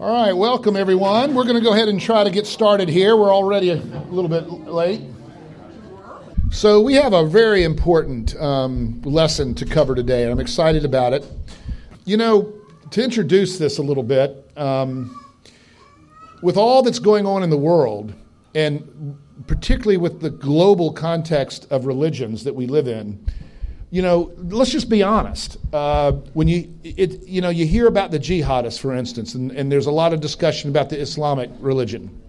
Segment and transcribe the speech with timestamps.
[0.00, 1.34] All right, welcome everyone.
[1.34, 3.16] We're going to go ahead and try to get started here.
[3.16, 5.00] We're already a little bit late.
[6.52, 11.14] So, we have a very important um, lesson to cover today, and I'm excited about
[11.14, 11.26] it.
[12.04, 12.54] You know,
[12.92, 15.20] to introduce this a little bit, um,
[16.42, 18.14] with all that's going on in the world,
[18.54, 19.18] and
[19.48, 23.18] particularly with the global context of religions that we live in,
[23.90, 25.56] you know, let's just be honest.
[25.72, 29.72] Uh, when you, it, you know, you hear about the jihadists, for instance, and, and
[29.72, 32.22] there's a lot of discussion about the Islamic religion,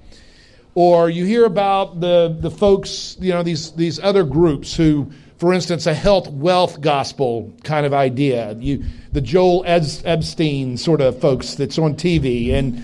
[0.73, 5.53] or you hear about the the folks, you know, these these other groups who, for
[5.53, 8.53] instance, a health wealth gospel kind of idea.
[8.53, 12.81] You, the Joel Osteen sort of folks that's on TV, and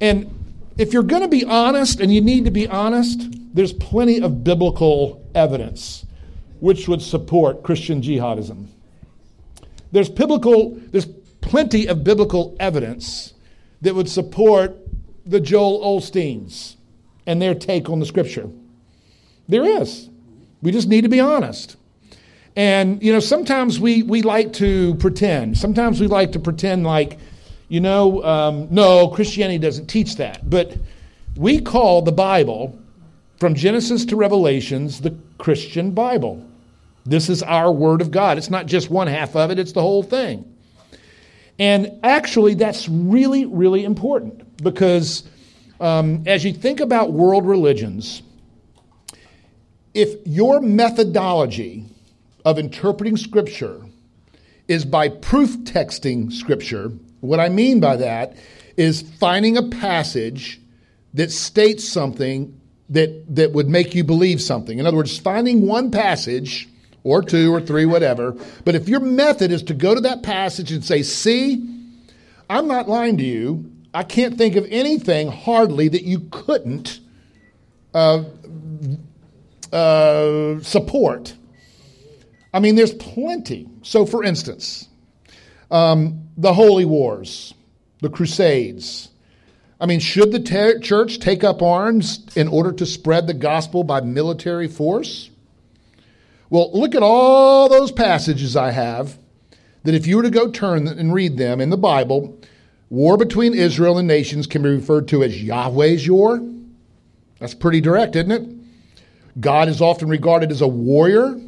[0.00, 0.30] and
[0.78, 4.44] if you're going to be honest, and you need to be honest, there's plenty of
[4.44, 6.04] biblical evidence
[6.64, 8.68] which would support Christian jihadism.
[9.92, 11.04] There's biblical, there's
[11.42, 13.34] plenty of biblical evidence
[13.82, 14.74] that would support
[15.26, 16.76] the Joel Osteens
[17.26, 18.48] and their take on the scripture.
[19.46, 20.08] There is.
[20.62, 21.76] We just need to be honest.
[22.56, 25.58] And, you know, sometimes we, we like to pretend.
[25.58, 27.18] Sometimes we like to pretend like,
[27.68, 30.48] you know, um, no, Christianity doesn't teach that.
[30.48, 30.78] But
[31.36, 32.78] we call the Bible,
[33.38, 36.42] from Genesis to Revelations, the Christian Bible.
[37.04, 38.38] This is our Word of God.
[38.38, 40.50] It's not just one half of it, it's the whole thing.
[41.58, 45.22] And actually, that's really, really important because
[45.80, 48.22] um, as you think about world religions,
[49.92, 51.86] if your methodology
[52.44, 53.80] of interpreting Scripture
[54.66, 58.36] is by proof texting Scripture, what I mean by that
[58.76, 60.60] is finding a passage
[61.12, 64.78] that states something that, that would make you believe something.
[64.78, 66.68] In other words, finding one passage
[67.04, 68.34] or two or three, whatever.
[68.64, 71.70] But if your method is to go to that passage and say, see,
[72.50, 73.70] I'm not lying to you.
[73.92, 76.98] I can't think of anything hardly that you couldn't
[77.92, 78.24] uh,
[79.72, 81.34] uh, support.
[82.52, 83.68] I mean, there's plenty.
[83.82, 84.88] So, for instance,
[85.70, 87.54] um, the Holy Wars,
[88.00, 89.10] the Crusades.
[89.80, 93.84] I mean, should the ter- church take up arms in order to spread the gospel
[93.84, 95.30] by military force?
[96.50, 99.18] Well, look at all those passages I have
[99.84, 102.38] that if you were to go turn and read them in the Bible,
[102.90, 106.40] war between Israel and nations can be referred to as Yahweh's war.
[107.38, 109.40] That's pretty direct, isn't it?
[109.40, 111.40] God is often regarded as a warrior.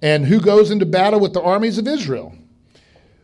[0.00, 2.34] And who goes into battle with the armies of Israel?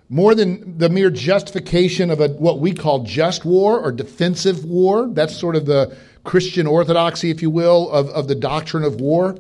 [0.08, 5.08] More than the mere justification of a, what we call just war or defensive war,
[5.08, 9.36] that's sort of the Christian orthodoxy, if you will, of, of the doctrine of war.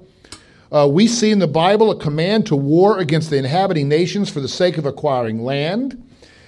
[0.70, 4.40] Uh, we see in the Bible a command to war against the inhabiting nations for
[4.40, 6.02] the sake of acquiring land,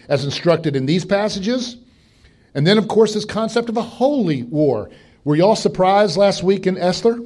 [0.09, 1.77] as instructed in these passages.
[2.55, 4.91] And then, of course, this concept of a holy war.
[5.25, 7.19] Were you all surprised last week in Esther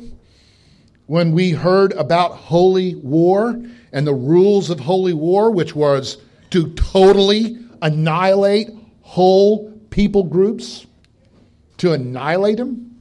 [1.07, 3.61] when we heard about holy war
[3.93, 6.19] and the rules of holy war, which was
[6.51, 8.69] to totally annihilate
[9.03, 10.87] whole people groups?
[11.79, 13.01] To annihilate them?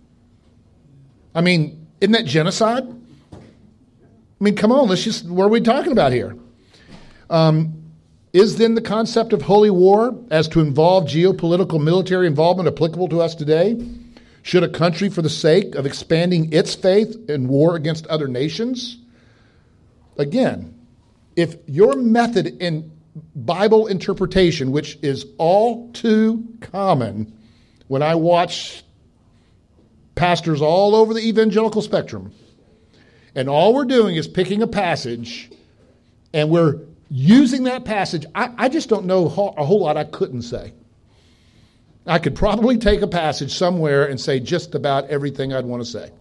[1.35, 2.87] I mean, isn't that genocide?
[4.43, 6.35] I mean, come on, let's just, what are we talking about here?
[7.29, 7.81] Um,
[8.33, 13.21] is then the concept of holy war as to involve geopolitical military involvement applicable to
[13.21, 13.81] us today?
[14.41, 18.97] Should a country, for the sake of expanding its faith in war against other nations?
[20.17, 20.77] Again,
[21.37, 22.91] if your method in
[23.37, 27.31] Bible interpretation, which is all too common
[27.87, 28.83] when I watch
[30.15, 32.33] pastors all over the evangelical spectrum,
[33.35, 35.51] and all we're doing is picking a passage
[36.33, 36.79] and we're
[37.09, 38.25] using that passage.
[38.33, 40.73] I, I just don't know a whole lot I couldn't say.
[42.05, 45.89] I could probably take a passage somewhere and say just about everything I'd want to
[45.89, 46.11] say.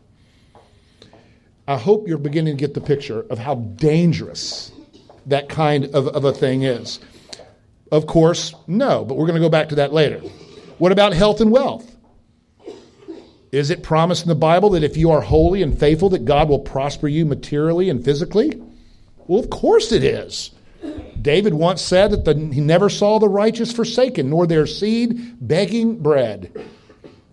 [1.66, 4.72] I hope you're beginning to get the picture of how dangerous
[5.26, 7.00] that kind of, of a thing is.
[7.90, 10.18] Of course, no, but we're going to go back to that later.
[10.78, 11.91] What about health and wealth?
[13.52, 16.48] Is it promised in the Bible that if you are holy and faithful, that God
[16.48, 18.60] will prosper you materially and physically?
[19.26, 20.52] Well, of course it is.
[21.20, 25.98] David once said that the, he never saw the righteous forsaken, nor their seed begging
[25.98, 26.50] bread.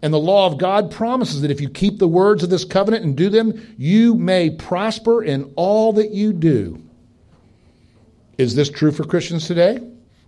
[0.01, 3.05] And the law of God promises that if you keep the words of this covenant
[3.05, 6.83] and do them, you may prosper in all that you do.
[8.37, 9.79] Is this true for Christians today?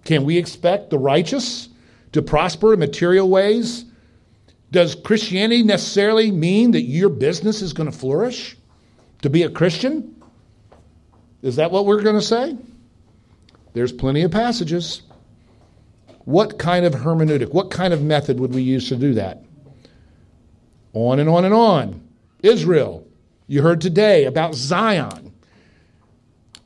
[0.06, 1.70] Can we expect the righteous
[2.14, 3.86] to prosper in material ways
[4.72, 8.58] does Christianity necessarily mean that your business is going to flourish?
[9.22, 10.16] To be a Christian?
[11.42, 12.58] Is that what we're going to say?
[13.74, 15.02] There's plenty of passages.
[16.26, 19.44] What kind of hermeneutic, what kind of method would we use to do that?
[20.94, 22.08] On and on and on.
[22.44, 23.08] Israel,
[23.48, 25.34] you heard today about Zion.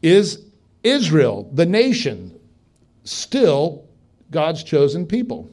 [0.01, 0.41] Is
[0.83, 2.39] Israel, the nation,
[3.03, 3.85] still
[4.29, 5.49] God's chosen people?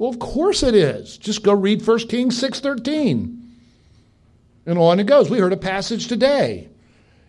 [0.00, 1.18] Well, of course it is.
[1.18, 3.36] Just go read 1 Kings 6:13.
[4.64, 5.28] And on it goes.
[5.28, 6.70] We heard a passage today.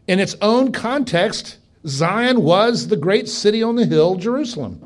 [0.08, 4.80] In its own context, Zion was the great city on the hill, Jerusalem.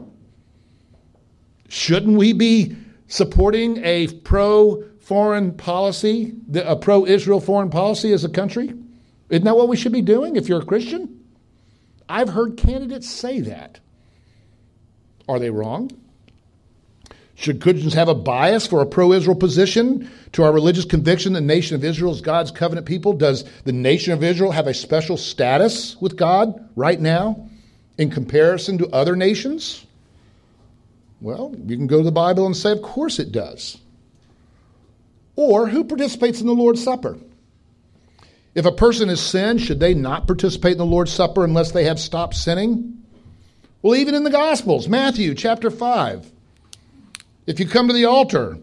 [1.70, 2.76] Shouldn't we be
[3.08, 8.74] supporting a pro foreign policy, a pro Israel foreign policy as a country?
[9.30, 11.20] Isn't that what we should be doing if you're a Christian?
[12.10, 13.80] I've heard candidates say that.
[15.30, 15.92] Are they wrong?
[17.36, 21.42] Should Christians have a bias for a pro Israel position to our religious conviction the
[21.42, 23.14] nation of Israel is God's covenant people?
[23.14, 27.50] Does the nation of Israel have a special status with God right now
[27.98, 29.86] in comparison to other nations?
[31.20, 33.78] Well, you can go to the Bible and say, of course it does.
[35.36, 37.18] Or who participates in the Lord's Supper?
[38.54, 41.84] If a person has sinned, should they not participate in the Lord's Supper unless they
[41.84, 43.04] have stopped sinning?
[43.82, 46.32] Well, even in the Gospels, Matthew chapter 5.
[47.47, 48.57] If you come to the altar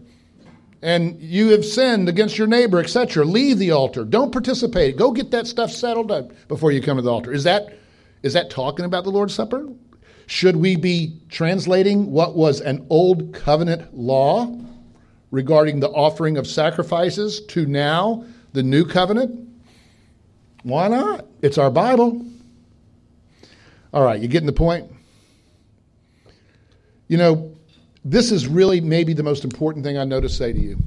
[0.81, 4.03] and you have sinned against your neighbor, etc., leave the altar.
[4.03, 4.97] Don't participate.
[4.97, 7.31] Go get that stuff settled up before you come to the altar.
[7.31, 7.77] Is that
[8.23, 9.67] is that talking about the Lord's Supper?
[10.27, 14.57] Should we be translating what was an old covenant law
[15.31, 19.49] regarding the offering of sacrifices to now the new covenant?
[20.63, 21.25] Why not?
[21.41, 22.25] It's our Bible.
[23.93, 24.89] All right, you getting the point?
[27.09, 27.52] You know,
[28.05, 30.77] this is really maybe the most important thing I know to say to you.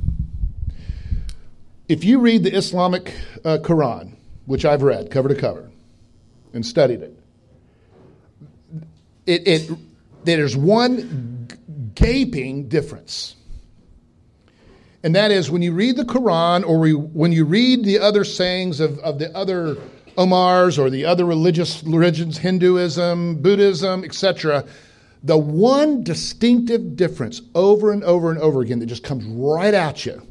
[1.89, 3.15] If you read the Islamic
[3.45, 4.17] uh, Quran,
[4.47, 5.71] which I've read cover to cover
[6.53, 7.17] and studied it,
[9.27, 9.71] it, it
[10.25, 11.49] there's one
[11.95, 13.37] gaping difference.
[15.03, 18.25] And that is when you read the Quran or we, when you read the other
[18.25, 19.77] sayings of, of the other
[20.17, 24.65] Omars or the other religious religions, Hinduism, Buddhism, etc.,
[25.27, 30.07] the one distinctive difference over and over and over again that just comes right at
[30.07, 30.25] you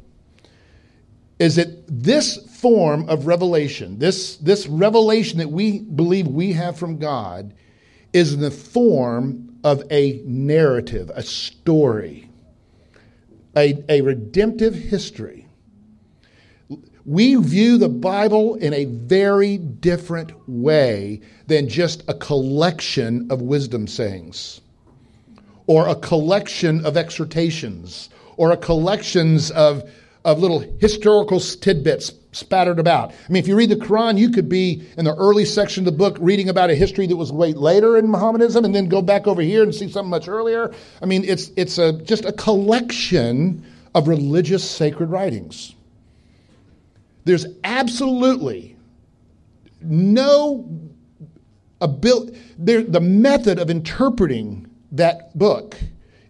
[1.38, 6.98] is that this form of revelation, this, this revelation that we believe we have from
[6.98, 7.54] God,
[8.14, 12.30] is in the form of a narrative, a story,
[13.58, 15.46] a, a redemptive history.
[17.04, 23.88] We view the Bible in a very different way than just a collection of wisdom
[23.88, 24.62] sayings
[25.68, 29.90] or a collection of exhortations or a collections of,
[30.24, 33.12] of little historical tidbits spattered about.
[33.12, 35.86] I mean, if you read the Quran, you could be in the early section of
[35.86, 39.02] the book reading about a history that was way later in Mohammedanism and then go
[39.02, 40.74] back over here and see something much earlier.
[41.02, 45.74] I mean, it's, it's a, just a collection of religious sacred writings.
[47.24, 48.76] There's absolutely
[49.82, 50.70] no
[51.80, 54.65] ability, the method of interpreting
[54.98, 55.76] that book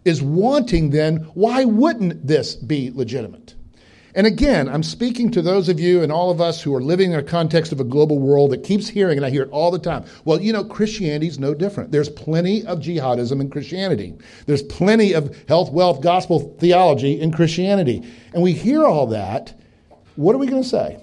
[0.04, 3.54] is wanting then, why wouldn't this be legitimate?
[4.14, 7.12] And again, I'm speaking to those of you and all of us who are living
[7.12, 9.70] in a context of a global world that keeps hearing, and I hear it all
[9.70, 10.06] the time.
[10.24, 11.92] Well, you know, Christianity is no different.
[11.92, 14.14] There's plenty of jihadism in Christianity.
[14.46, 18.10] There's plenty of health, wealth, gospel theology in Christianity.
[18.32, 19.52] And we hear all that.
[20.14, 20.98] What are we going to say?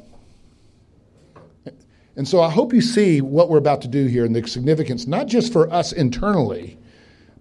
[2.15, 5.05] And so I hope you see what we're about to do here and the significance,
[5.05, 6.79] not just for us internally,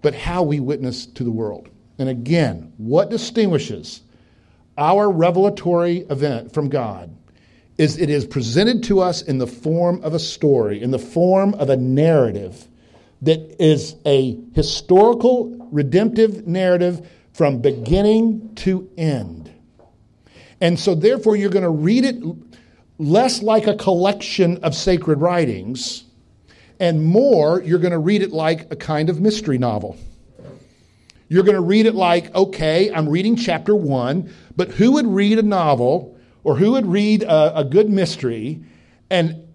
[0.03, 1.69] but how we witness to the world.
[1.97, 4.01] And again, what distinguishes
[4.77, 7.15] our revelatory event from God
[7.77, 11.55] is it is presented to us in the form of a story, in the form
[11.55, 12.67] of a narrative
[13.21, 19.51] that is a historical, redemptive narrative from beginning to end.
[20.59, 22.21] And so, therefore, you're going to read it
[22.97, 26.03] less like a collection of sacred writings
[26.79, 29.97] and more, you're going to read it like a kind of mystery novel.
[31.29, 35.39] You're going to read it like, okay, I'm reading chapter one, but who would read
[35.39, 38.63] a novel or who would read a, a good mystery
[39.09, 39.47] and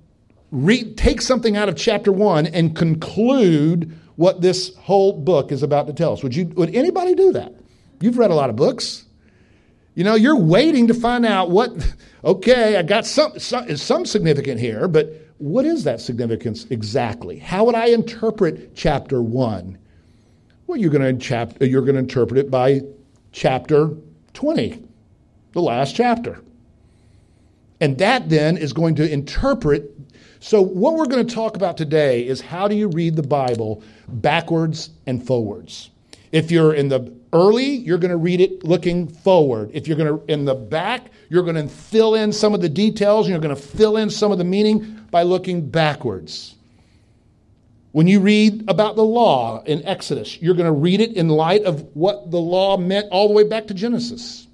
[0.50, 5.87] read, take something out of chapter one and conclude what this whole book is about
[5.87, 6.22] to tell us?
[6.22, 7.52] Would, you, would anybody do that?
[8.00, 9.04] You've read a lot of books.
[9.94, 11.70] You know, you're waiting to find out what,
[12.25, 17.38] okay, I got some, some, some significant here, but what is that significance exactly?
[17.38, 19.78] How would I interpret chapter 1?
[20.66, 22.83] Well, you're going to chap- to interpret it by
[23.33, 23.90] chapter
[24.35, 24.83] 20,
[25.52, 26.40] the last chapter.
[27.80, 29.90] And that then is going to interpret.
[30.40, 33.83] So, what we're going to talk about today is how do you read the Bible
[34.09, 35.90] backwards and forwards?
[36.33, 39.71] If you're in the early, you're going to read it looking forward.
[39.73, 42.68] If you're going to in the back, you're going to fill in some of the
[42.68, 46.54] details and you're going to fill in some of the meaning by looking backwards.
[47.92, 51.64] When you read about the law in Exodus, you're going to read it in light
[51.64, 54.46] of what the law meant all the way back to Genesis.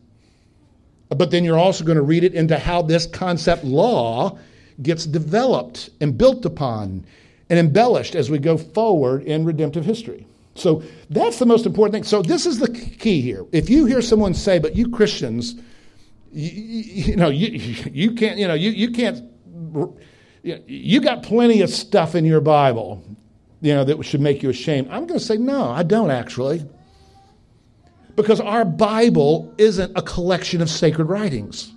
[1.09, 4.39] But then you're also going to read it into how this concept law
[4.83, 7.05] gets developed and built upon
[7.51, 10.27] and embellished as we go forward in redemptive history.
[10.55, 12.05] So that's the most important thing.
[12.05, 13.45] So this is the key here.
[13.53, 15.57] If you hear someone say, "But you Christians,
[16.33, 16.51] you,
[17.13, 17.49] you know, you,
[17.91, 19.23] you can't, you know, you, you can't,
[20.45, 23.03] you got plenty of stuff in your Bible,
[23.61, 26.65] you know, that should make you ashamed." I'm going to say, no, I don't actually,
[28.15, 31.73] because our Bible isn't a collection of sacred writings.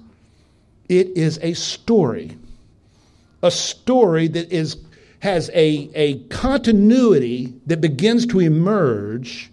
[0.90, 2.38] It is a story,
[3.42, 4.78] a story that is
[5.20, 9.50] has a, a continuity that begins to emerge,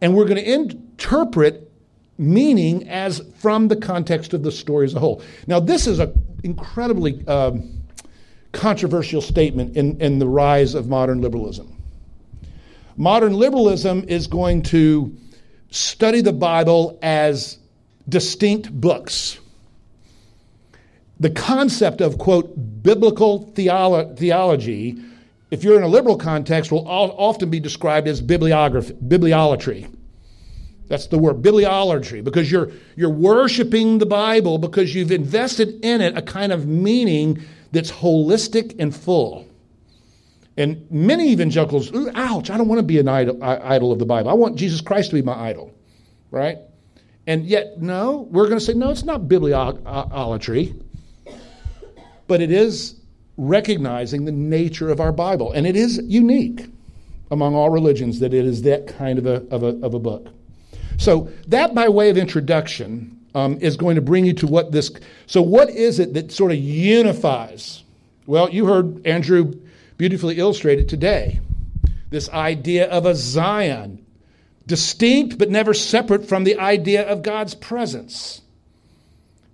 [0.00, 1.70] and we're going to interpret
[2.18, 5.22] meaning as from the context of the story as a whole.
[5.46, 6.12] Now, this is an
[6.42, 7.77] incredibly um,
[8.52, 11.74] controversial statement in, in the rise of modern liberalism.
[12.96, 15.16] Modern liberalism is going to
[15.70, 17.58] study the Bible as
[18.08, 19.38] distinct books
[21.20, 24.96] the concept of, quote, biblical theolo- theology,
[25.50, 29.92] if you're in a liberal context, will often be described as bibliography, bibliolatry.
[30.86, 36.16] That's the word, bibliolatry, because you're, you're worshiping the Bible because you've invested in it
[36.16, 39.46] a kind of meaning that's holistic and full.
[40.56, 44.30] And many evangelicals, ouch, I don't want to be an idol, idol of the Bible.
[44.30, 45.72] I want Jesus Christ to be my idol,
[46.30, 46.58] right?
[47.26, 50.74] And yet, no, we're going to say, no, it's not bibliolatry
[52.28, 52.94] but it is
[53.36, 55.50] recognizing the nature of our Bible.
[55.52, 56.66] And it is unique
[57.32, 60.28] among all religions that it is that kind of a, of a, of a book.
[60.98, 64.90] So, that by way of introduction um, is going to bring you to what this.
[65.26, 67.82] So, what is it that sort of unifies?
[68.26, 69.54] Well, you heard Andrew
[69.96, 71.40] beautifully illustrated today
[72.10, 74.04] this idea of a Zion,
[74.66, 78.40] distinct but never separate from the idea of God's presence.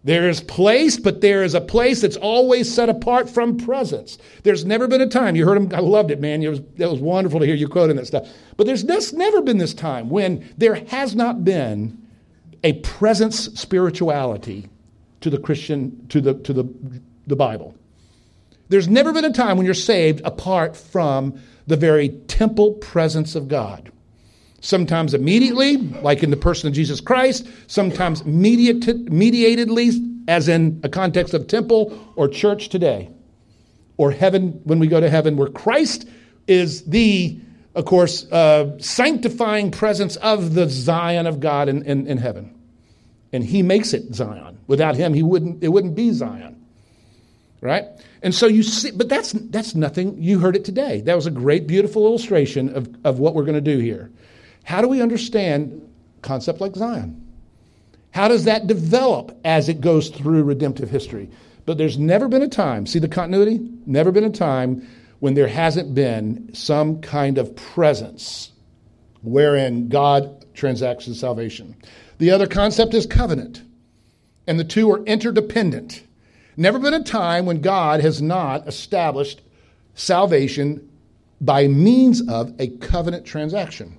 [0.04, 4.18] There is place, but there is a place that's always set apart from presence.
[4.42, 6.42] There's never been a time, you heard him, I loved it, man.
[6.42, 8.28] It was, it was wonderful to hear you quoting that stuff.
[8.56, 12.03] But there's just never been this time when there has not been
[12.64, 14.68] a presence spirituality
[15.20, 16.64] to the Christian, to the, to the,
[17.26, 17.76] the Bible.
[18.70, 23.46] There's never been a time when you're saved apart from the very temple presence of
[23.46, 23.92] God
[24.64, 29.90] sometimes immediately, like in the person of Jesus Christ, sometimes mediatedly,
[30.26, 33.10] as in a context of temple or church today,
[33.98, 36.08] or heaven when we go to heaven, where Christ
[36.46, 37.38] is the,
[37.74, 42.53] of course, uh, sanctifying presence of the Zion of God in, in, in heaven.
[43.34, 44.60] And he makes it Zion.
[44.68, 46.64] Without him, he wouldn't, it wouldn't be Zion.
[47.60, 47.84] Right?
[48.22, 50.22] And so you see, but that's, that's nothing.
[50.22, 51.00] You heard it today.
[51.00, 54.12] That was a great, beautiful illustration of, of what we're going to do here.
[54.62, 55.82] How do we understand
[56.22, 57.26] concept like Zion?
[58.12, 61.28] How does that develop as it goes through redemptive history?
[61.66, 63.58] But there's never been a time, see the continuity?
[63.84, 64.86] Never been a time
[65.18, 68.52] when there hasn't been some kind of presence
[69.22, 71.74] wherein God transacts his salvation.
[72.18, 73.62] The other concept is covenant,
[74.46, 76.02] and the two are interdependent.
[76.56, 79.40] Never been a time when God has not established
[79.94, 80.88] salvation
[81.40, 83.96] by means of a covenant transaction.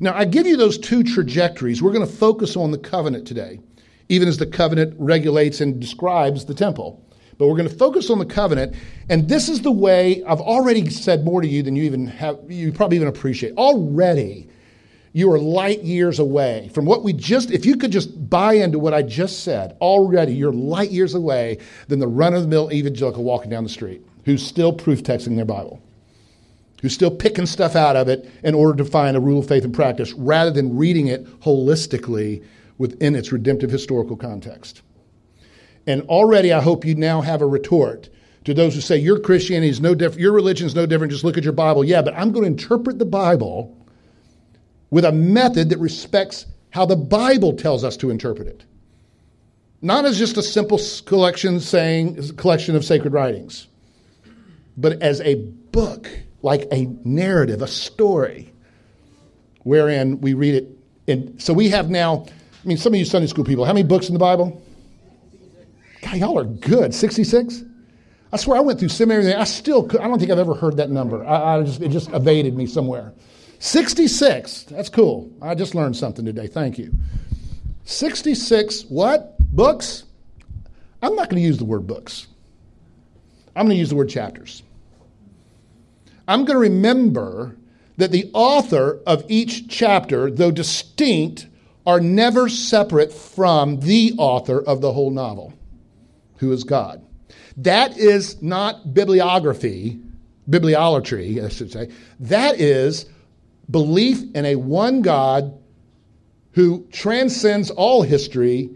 [0.00, 1.82] Now, I give you those two trajectories.
[1.82, 3.60] We're going to focus on the covenant today,
[4.08, 7.02] even as the covenant regulates and describes the temple.
[7.38, 8.74] But we're going to focus on the covenant,
[9.10, 12.38] and this is the way I've already said more to you than you even have,
[12.48, 13.54] you probably even appreciate.
[13.56, 14.48] Already,
[15.16, 18.78] you are light years away from what we just, if you could just buy into
[18.78, 21.56] what I just said, already you're light years away
[21.88, 25.36] than the run of the mill evangelical walking down the street who's still proof texting
[25.36, 25.82] their Bible
[26.82, 29.64] who's still picking stuff out of it in order to find a rule of faith
[29.64, 32.44] and practice rather than reading it holistically
[32.76, 34.82] within its redemptive historical context.
[35.86, 38.10] And already I hope you now have a retort
[38.44, 41.24] to those who say your Christianity is no different, your religion is no different, just
[41.24, 41.86] look at your Bible.
[41.86, 43.74] Yeah, but I'm going to interpret the Bible
[44.90, 48.64] with a method that respects how the Bible tells us to interpret it.
[49.82, 53.66] Not as just a simple collection saying collection of sacred writings,
[54.76, 56.08] but as a book
[56.42, 58.52] like a narrative, a story,
[59.62, 60.68] wherein we read it.
[61.08, 62.26] And so we have now,
[62.64, 64.62] I mean, some of you Sunday school people, how many books in the Bible?
[66.02, 66.94] God, y'all are good.
[66.94, 67.64] 66?
[68.32, 69.34] I swear I went through seminary.
[69.34, 71.24] I still, could, I don't think I've ever heard that number.
[71.24, 73.12] I, I just, it just evaded me somewhere.
[73.58, 74.64] 66.
[74.64, 75.30] That's cool.
[75.40, 76.46] I just learned something today.
[76.46, 76.92] Thank you.
[77.84, 79.38] 66 what?
[79.38, 80.04] Books?
[81.02, 82.26] I'm not going to use the word books.
[83.54, 84.62] I'm going to use the word chapters.
[86.28, 87.56] I'm going to remember
[87.96, 91.46] that the author of each chapter, though distinct,
[91.86, 95.54] are never separate from the author of the whole novel,
[96.38, 97.02] who is God.
[97.56, 100.00] That is not bibliography,
[100.50, 101.90] bibliolatry, I should say.
[102.20, 103.06] That is
[103.70, 105.58] belief in a one God
[106.52, 108.70] who transcends all history,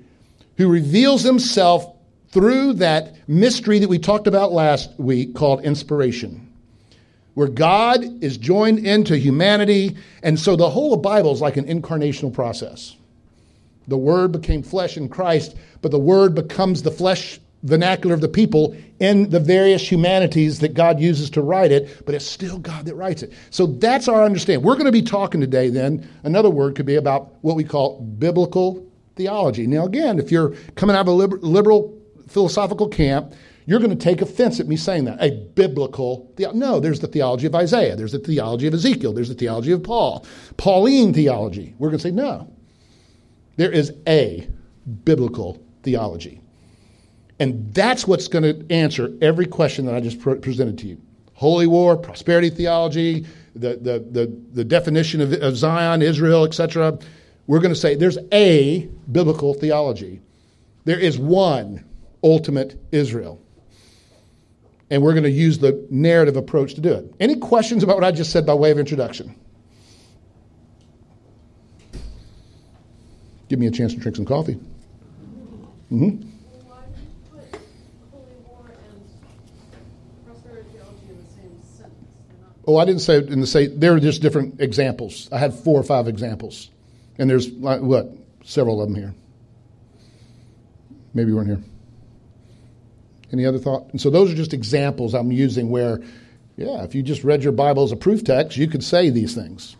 [0.57, 1.97] who reveals himself
[2.31, 6.53] through that mystery that we talked about last week called inspiration,
[7.35, 9.97] where God is joined into humanity.
[10.23, 12.97] And so the whole of Bible is like an incarnational process.
[13.89, 18.29] The Word became flesh in Christ, but the Word becomes the flesh vernacular of the
[18.29, 22.87] people in the various humanities that God uses to write it, but it's still God
[22.87, 23.33] that writes it.
[23.50, 24.64] So that's our understanding.
[24.64, 28.00] We're going to be talking today, then, another word could be about what we call
[28.00, 28.87] biblical
[29.17, 29.67] theology.
[29.67, 31.99] Now, again, if you're coming out of a liberal
[32.29, 33.35] philosophical camp,
[33.67, 35.23] you're going to take offense at me saying that.
[35.23, 36.59] A biblical theology.
[36.59, 39.83] No, there's the theology of Isaiah, there's the theology of Ezekiel, there's the theology of
[39.83, 40.25] Paul.
[40.57, 41.75] Pauline theology.
[41.79, 42.50] We're going to say no.
[43.57, 44.49] There is a
[45.05, 46.40] biblical theology.
[47.41, 51.01] And that's what's going to answer every question that I just presented to you.
[51.33, 56.99] Holy war, prosperity theology, the, the, the, the definition of, of Zion, Israel, etc.
[57.47, 60.21] We're going to say there's a biblical theology.
[60.85, 61.83] There is one
[62.23, 63.41] ultimate Israel.
[64.91, 67.15] And we're going to use the narrative approach to do it.
[67.21, 69.35] Any questions about what I just said by way of introduction?
[73.49, 74.61] Give me a chance to drink some coffee.
[75.91, 76.30] Mm-hmm.
[82.71, 83.67] Oh, I didn't say in the say.
[83.67, 85.29] There are just different examples.
[85.33, 86.71] I had four or five examples,
[87.19, 88.12] and there's like what
[88.45, 89.12] several of them here.
[91.12, 91.61] Maybe you weren't here.
[93.33, 93.91] Any other thought?
[93.91, 96.00] And so those are just examples I'm using where,
[96.56, 99.35] yeah, if you just read your Bible as a proof text, you could say these
[99.35, 99.75] things.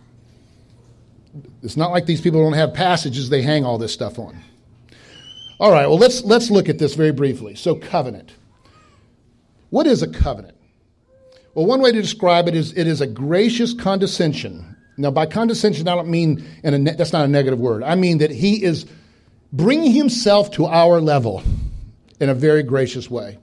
[1.63, 4.37] It's not like these people don't have passages they hang all this stuff on.
[5.61, 7.55] All right, well, let's, let's look at this very briefly.
[7.55, 8.33] So, covenant.
[9.69, 10.57] What is a covenant?
[11.55, 14.77] Well, one way to describe it is it is a gracious condescension.
[14.97, 17.83] Now, by condescension, I don't mean, ne- that's not a negative word.
[17.83, 18.87] I mean that he is
[19.53, 21.43] bringing himself to our level
[22.21, 23.39] in a very gracious way.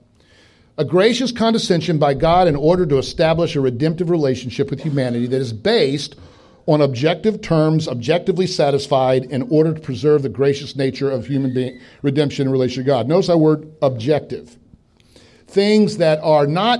[0.78, 5.40] A gracious condescension by God in order to establish a redemptive relationship with humanity that
[5.40, 6.14] is based
[6.66, 11.80] on objective terms, objectively satisfied, in order to preserve the gracious nature of human being,
[12.02, 13.08] redemption in relation to God.
[13.08, 14.56] Notice that word objective.
[15.46, 16.78] Things that are not,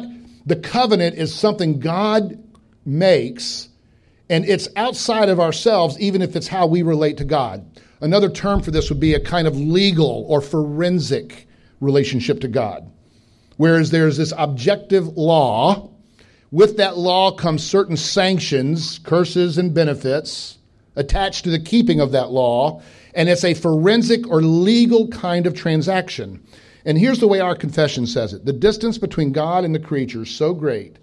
[0.48, 2.42] the covenant is something God
[2.86, 3.68] makes,
[4.30, 7.66] and it's outside of ourselves, even if it's how we relate to God.
[8.00, 11.46] Another term for this would be a kind of legal or forensic
[11.80, 12.90] relationship to God.
[13.58, 15.90] Whereas there's this objective law,
[16.50, 20.56] with that law comes certain sanctions, curses, and benefits
[20.96, 22.80] attached to the keeping of that law,
[23.14, 26.42] and it's a forensic or legal kind of transaction.
[26.84, 30.22] And here's the way our confession says it the distance between God and the creature
[30.22, 30.98] is so great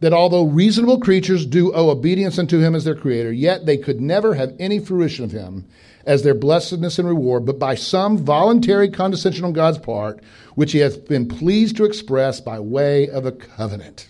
[0.00, 4.00] that although reasonable creatures do owe obedience unto him as their creator, yet they could
[4.00, 5.64] never have any fruition of him
[6.04, 10.20] as their blessedness and reward, but by some voluntary condescension on God's part,
[10.56, 14.08] which he hath been pleased to express by way of a covenant.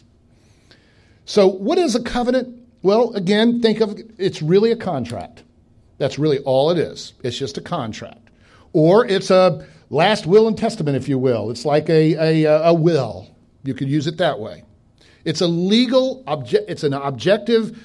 [1.26, 2.58] So, what is a covenant?
[2.82, 5.42] Well, again, think of it's really a contract.
[5.98, 7.12] That's really all it is.
[7.22, 8.30] It's just a contract.
[8.72, 11.50] Or it's a last will and testament, if you will.
[11.50, 13.28] It's like a, a, a will.
[13.62, 14.64] You could use it that way.
[15.24, 17.78] It's a legal, obje- it's an objective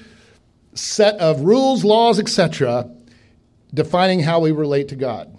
[0.74, 2.90] set of rules, laws, etc.,
[3.72, 5.32] defining how we relate to God.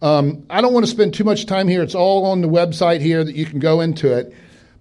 [0.00, 1.82] Um, I don't want to spend too much time here.
[1.82, 4.32] It's all on the website here that you can go into it.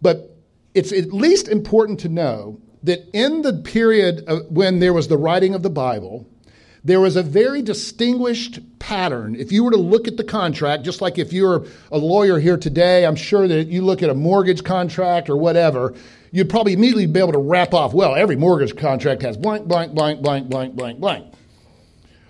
[0.02, 0.36] But
[0.74, 5.54] it's at least important to know that in the period when there was the writing
[5.54, 6.26] of the Bible,
[6.84, 9.36] there was a very distinguished pattern.
[9.36, 12.58] If you were to look at the contract, just like if you're a lawyer here
[12.58, 15.94] today, I'm sure that you look at a mortgage contract or whatever,
[16.32, 19.94] you'd probably immediately be able to wrap off, well, every mortgage contract has blank, blank,
[19.94, 21.34] blank, blank, blank, blank, blank.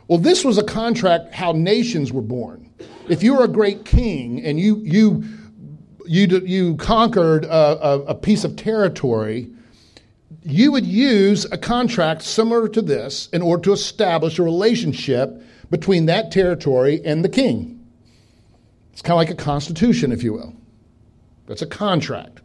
[0.10, 2.70] Well, this was a contract how nations were born.
[3.08, 5.24] If you were a great king and you, you,
[6.06, 9.50] you, you conquered a, a, a piece of territory,
[10.43, 16.08] you would use a contract similar to this in order to establish a relationship between
[16.08, 17.86] that territory and the king.
[18.91, 20.54] It's kind of like a constitution, if you will.
[21.47, 22.41] That's a contract.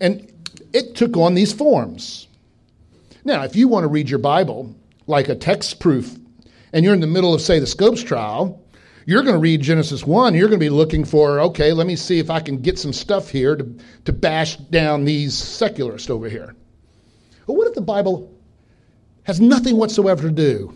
[0.00, 0.32] And
[0.72, 2.28] it took on these forms.
[3.24, 4.74] Now, if you want to read your Bible
[5.06, 6.16] like a text proof
[6.72, 8.62] and you're in the middle of, say, the Scopes trial,
[9.04, 10.34] you're going to read Genesis 1.
[10.34, 12.92] You're going to be looking for, okay, let me see if I can get some
[12.92, 13.74] stuff here to,
[14.06, 16.54] to bash down these secularists over here.
[17.46, 18.32] But what if the Bible
[19.24, 20.74] has nothing whatsoever to do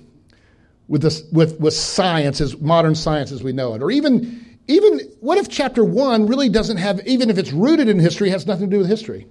[0.89, 3.83] with, this, with, with science, as modern science as we know it?
[3.83, 7.99] Or even, even, what if chapter 1 really doesn't have, even if it's rooted in
[7.99, 9.27] history, has nothing to do with history?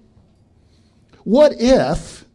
[1.24, 2.26] What if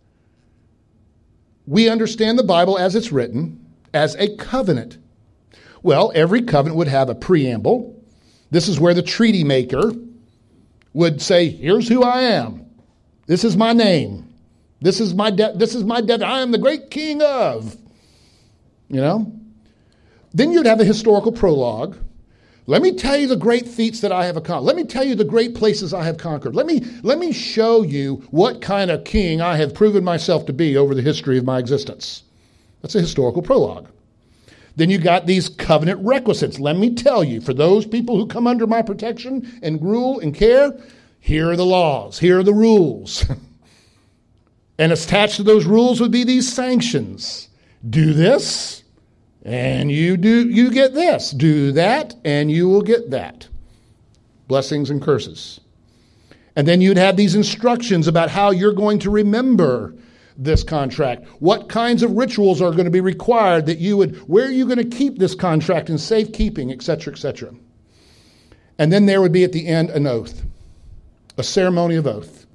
[1.67, 4.99] we understand the Bible as it's written as a covenant?
[5.83, 8.03] Well, every covenant would have a preamble.
[8.51, 9.93] This is where the treaty maker
[10.93, 12.67] would say, Here's who I am.
[13.27, 14.28] This is my name.
[14.81, 16.23] This is my de- this is my debt.
[16.23, 17.77] I am the great king of.
[18.88, 19.33] You know?
[20.33, 21.97] Then you'd have a historical prologue.
[22.67, 24.67] Let me tell you the great feats that I have accomplished.
[24.67, 26.55] Let me tell you the great places I have conquered.
[26.55, 30.53] Let me, let me show you what kind of king I have proven myself to
[30.53, 32.25] be over the history of my existence.
[32.83, 33.88] That's a historical prologue.
[34.77, 36.61] Then you got these covenant requisites.
[36.61, 40.35] Let me tell you, for those people who come under my protection and rule and
[40.35, 40.79] care,
[41.21, 43.25] here are the laws, here are the rules.
[44.79, 47.49] and attached to those rules would be these sanctions.
[47.88, 48.83] Do this,
[49.45, 51.31] and you do you get this.
[51.31, 53.49] Do that, and you will get that.
[54.47, 55.61] Blessings and curses.
[56.57, 59.95] And then you'd have these instructions about how you're going to remember
[60.38, 61.27] this contract?
[61.41, 64.64] What kinds of rituals are going to be required that you would, where are you
[64.64, 67.53] going to keep this contract in safekeeping, etc., etc.?
[68.79, 70.45] And then there would be at the end an oath,
[71.37, 72.47] a ceremony of oath.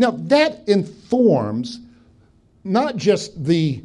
[0.00, 1.78] Now, that informs
[2.64, 3.82] not just the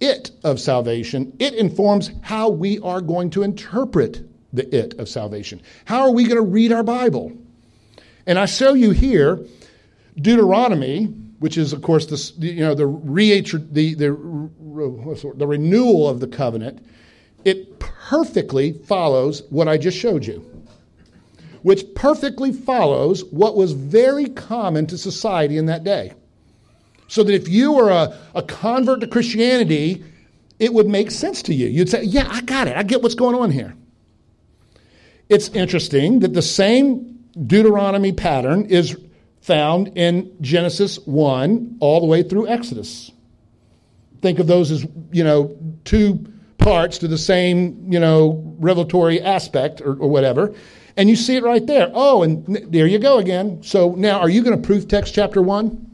[0.00, 5.60] it of salvation, it informs how we are going to interpret the it of salvation.
[5.84, 7.32] How are we going to read our Bible?
[8.26, 9.40] And I show you here
[10.16, 14.50] Deuteronomy which is, of course, the, you know, the, re- the, the,
[15.36, 16.84] the renewal of the covenant,
[17.44, 20.44] it perfectly follows what I just showed you,
[21.62, 26.12] which perfectly follows what was very common to society in that day.
[27.08, 30.04] So that if you were a, a convert to Christianity,
[30.58, 31.66] it would make sense to you.
[31.66, 32.76] You'd say, Yeah, I got it.
[32.76, 33.74] I get what's going on here.
[35.28, 38.96] It's interesting that the same Deuteronomy pattern is
[39.40, 43.10] found in Genesis 1 all the way through Exodus.
[44.20, 46.26] Think of those as, you know, two
[46.58, 50.54] parts to the same, you know, revelatory aspect or, or whatever.
[50.98, 51.92] And you see it right there.
[51.94, 53.62] Oh, and there you go again.
[53.62, 55.86] So now, are you going to proof text chapter 1?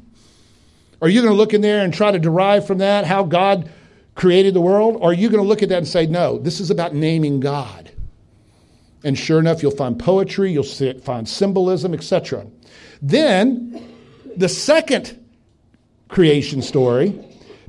[1.02, 3.70] Are you going to look in there and try to derive from that how God
[4.14, 4.96] created the world?
[4.96, 7.40] Or are you going to look at that and say, no, this is about naming
[7.40, 7.90] God?
[9.04, 12.46] And sure enough, you'll find poetry, you'll find symbolism, etc.
[13.02, 13.86] Then
[14.34, 15.22] the second
[16.08, 17.22] creation story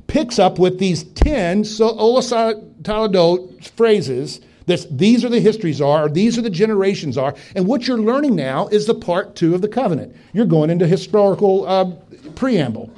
[0.06, 6.36] picks up with these 10 sola toledot phrases this, these are the histories are, these
[6.36, 9.68] are the generations are, and what you're learning now is the part two of the
[9.68, 10.14] covenant.
[10.32, 11.92] You're going into historical uh,
[12.34, 12.90] preamble.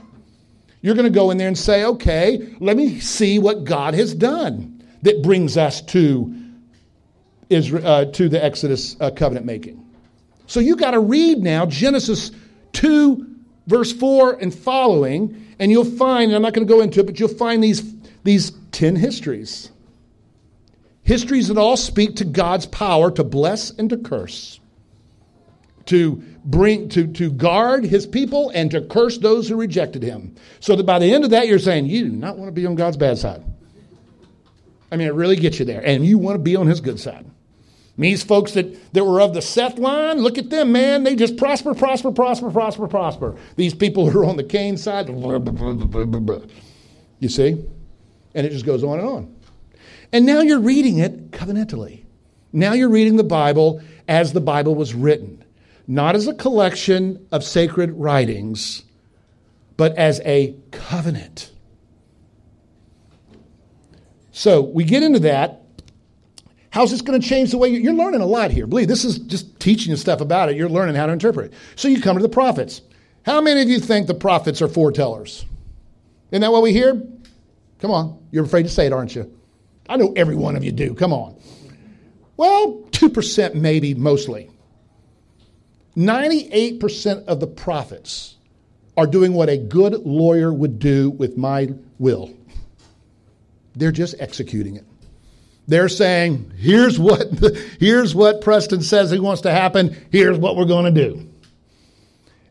[0.81, 4.15] You're going to go in there and say, okay, let me see what God has
[4.15, 6.35] done that brings us to,
[7.51, 9.85] Israel, uh, to the Exodus uh, covenant making.
[10.47, 12.31] So you've got to read now Genesis
[12.73, 13.27] 2,
[13.67, 17.21] verse 4 and following, and you'll find, I'm not going to go into it, but
[17.21, 17.83] you'll find these,
[18.23, 19.71] these 10 histories.
[21.09, 24.61] Histories that all speak to God's power to bless and to curse,
[25.87, 30.37] to bring to, to guard his people and to curse those who rejected him.
[30.61, 32.67] So that by the end of that, you're saying, you do not want to be
[32.67, 33.43] on God's bad side.
[34.93, 35.81] I mean, it really gets you there.
[35.83, 37.25] And you want to be on his good side.
[37.97, 41.05] These folks that, that were of the Seth line, look at them, man.
[41.05, 43.35] They just prosper, prosper, prosper, prosper, prosper.
[43.57, 45.09] These people who are on the Cain side,
[47.19, 47.65] you see?
[48.35, 49.38] And it just goes on and on.
[50.13, 52.05] And now you're reading it covenantally.
[52.53, 55.45] Now you're reading the Bible as the Bible was written,
[55.87, 58.85] not as a collection of sacred writings,
[59.77, 61.53] but as a covenant.
[64.33, 65.63] So we get into that
[66.71, 68.67] How's this going to change the way you, are learning a lot here?
[68.67, 70.57] Believe this is just teaching you stuff about it.
[70.57, 71.53] You're learning how to interpret.
[71.77, 72.83] So you come to the prophets.
[73.25, 75.45] How many of you think the prophets are foretellers?
[76.31, 77.03] Isn't that what we hear?
[77.81, 78.19] Come on.
[78.31, 79.38] You're afraid to say it, aren't you?
[79.89, 80.95] I know every one of you do.
[80.95, 81.37] Come on.
[82.37, 84.51] Well, 2% maybe, mostly.
[85.97, 88.37] 98% of the prophets
[88.97, 92.33] are doing what a good lawyer would do with my will.
[93.75, 94.85] They're just executing it.
[95.67, 97.29] They're saying, here's what,
[97.81, 99.97] here's what Preston says he wants to happen.
[100.11, 101.29] Here's what we're going to do.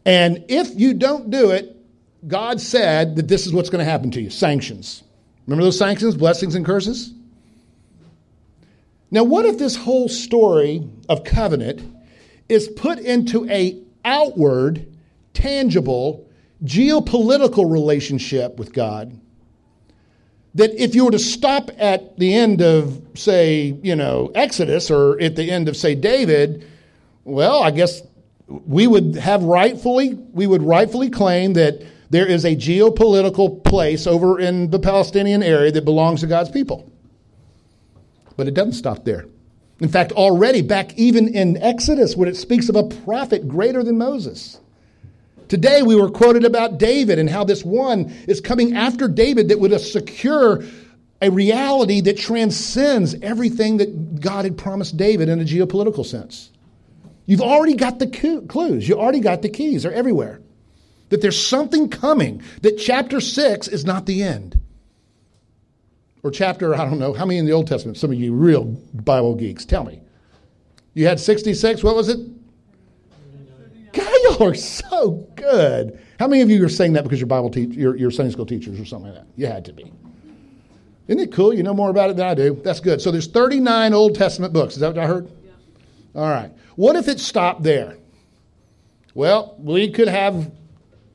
[0.06, 1.76] And if you don't do it,
[2.28, 5.04] God said that this is what's going to happen to you sanctions.
[5.45, 7.13] Remember those sanctions, blessings and curses?
[9.10, 11.82] Now, what if this whole story of covenant
[12.50, 14.86] is put into a outward,
[15.34, 16.30] tangible,
[16.63, 19.20] geopolitical relationship with God?
[20.56, 25.20] That if you were to stop at the end of, say, you know, Exodus or
[25.22, 26.65] at the end of, say, David,
[27.24, 28.02] well, I guess
[28.48, 34.39] we would have rightfully, we would rightfully claim that there is a geopolitical place over
[34.39, 36.91] in the Palestinian area that belongs to God's people.
[38.38, 39.26] But it doesn't stop there.
[39.80, 43.97] In fact, already back even in Exodus, when it speaks of a prophet greater than
[43.97, 44.60] Moses.
[45.50, 49.60] Today we were quoted about David and how this one is coming after David that
[49.60, 50.63] would secure
[51.21, 56.52] a reality that transcends everything that God had promised David in a geopolitical sense.
[57.26, 58.08] You've already got the
[58.47, 60.41] clues, you already got the keys, they're everywhere.
[61.10, 64.60] That there's something coming, that chapter 6 is not the end
[66.24, 67.98] or chapter, I don't know, how many in the Old Testament?
[67.98, 70.02] Some of you real Bible geeks, tell me.
[70.94, 72.20] You had 66, what was it?
[73.94, 76.00] God, y'all are so good.
[76.20, 78.46] How many of you are saying that because you're Bible te- you're, you're Sunday school
[78.46, 79.28] teachers or something like that?
[79.36, 79.92] You had to be.
[81.08, 81.54] Isn't it cool?
[81.54, 82.60] You know more about it than I do.
[82.64, 83.02] That's good.
[83.02, 84.74] So there's 39 Old Testament books.
[84.74, 85.30] Is that what I heard?
[85.46, 85.52] Yeah.
[86.22, 86.52] All right.
[86.76, 87.98] What if it stopped there?
[89.14, 90.52] Well, we could have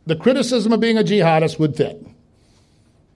[0.07, 2.05] the criticism of being a jihadist would fit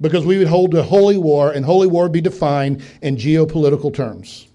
[0.00, 4.46] because we would hold a holy war, and holy war be defined in geopolitical terms.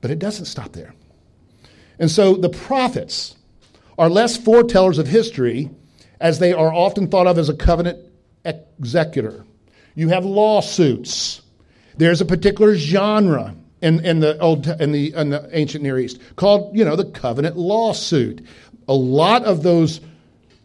[0.00, 0.94] But it doesn't stop there.
[1.98, 3.36] And so the prophets
[3.98, 5.70] are less foretellers of history
[6.20, 7.98] as they are often thought of as a covenant
[8.44, 9.44] executor.
[9.94, 11.42] You have lawsuits.
[11.96, 16.20] There's a particular genre in, in, the old in the, in the ancient Near East
[16.36, 18.46] called, you know, the covenant lawsuit.
[18.88, 20.00] A lot of those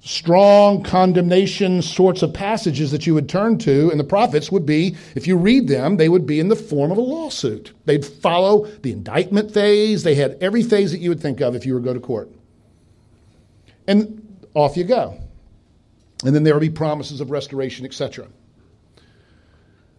[0.05, 4.95] strong condemnation sorts of passages that you would turn to and the prophets would be,
[5.15, 7.73] if you read them, they would be in the form of a lawsuit.
[7.85, 10.03] They'd follow the indictment phase.
[10.03, 11.99] They had every phase that you would think of if you were to go to
[11.99, 12.31] court.
[13.87, 15.19] And off you go.
[16.23, 18.27] And then there would be promises of restoration, etc.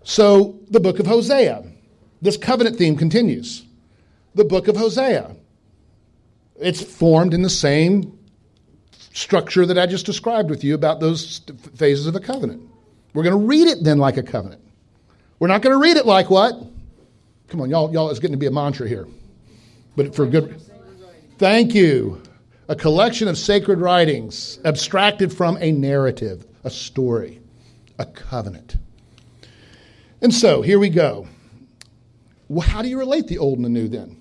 [0.04, 1.64] So the book of Hosea,
[2.22, 3.64] this covenant theme continues.
[4.36, 5.34] The book of Hosea.
[6.60, 8.15] It's formed in the same
[9.16, 11.40] structure that I just described with you about those
[11.74, 12.62] phases of a covenant.
[13.14, 14.60] We're going to read it then like a covenant.
[15.38, 16.54] We're not going to read it like what?
[17.48, 19.06] Come on, y'all, y'all, it's getting to be a mantra here.
[19.96, 20.60] But for good.
[21.38, 22.20] Thank you.
[22.68, 27.40] A collection of sacred writings abstracted from a narrative, a story,
[27.98, 28.76] a covenant.
[30.20, 31.26] And so here we go.
[32.48, 34.16] Well, how do you relate the old and the new then?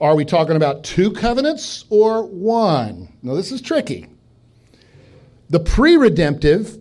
[0.00, 3.12] Are we talking about two covenants or one?
[3.22, 4.06] Now, this is tricky.
[5.50, 6.78] The pre redemptive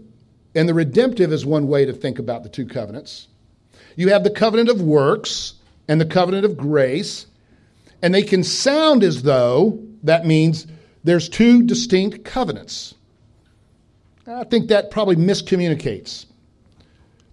[0.56, 3.28] and the redemptive is one way to think about the two covenants.
[3.96, 5.56] You have the covenant of works
[5.88, 7.28] and the covenant of grace,
[8.02, 10.66] and they can sound as though that means
[11.04, 12.96] there's two distinct covenants.
[14.26, 16.26] I think that probably miscommunicates.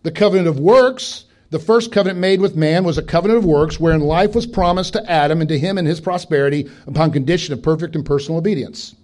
[0.02, 3.80] The covenant of works the first covenant made with man was a covenant of works
[3.80, 7.62] wherein life was promised to Adam and to him and his prosperity upon condition of
[7.62, 8.94] perfect and personal obedience.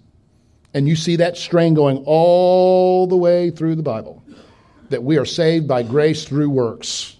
[0.71, 4.23] And you see that strain going all the way through the Bible
[4.91, 7.17] that we are saved by grace through works.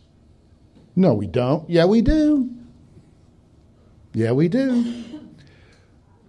[0.95, 1.67] No, we don't.
[1.67, 2.51] Yeah, we do.
[4.13, 5.03] Yeah, we do.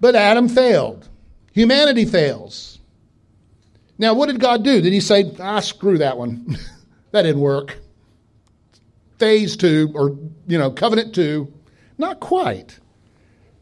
[0.00, 1.10] But Adam failed.
[1.52, 2.78] Humanity fails.
[3.98, 4.80] Now, what did God do?
[4.80, 6.56] Did he say, ah, screw that one?
[7.10, 7.83] that didn't work
[9.24, 11.50] phase two, or, you know, covenant two.
[11.96, 12.78] Not quite.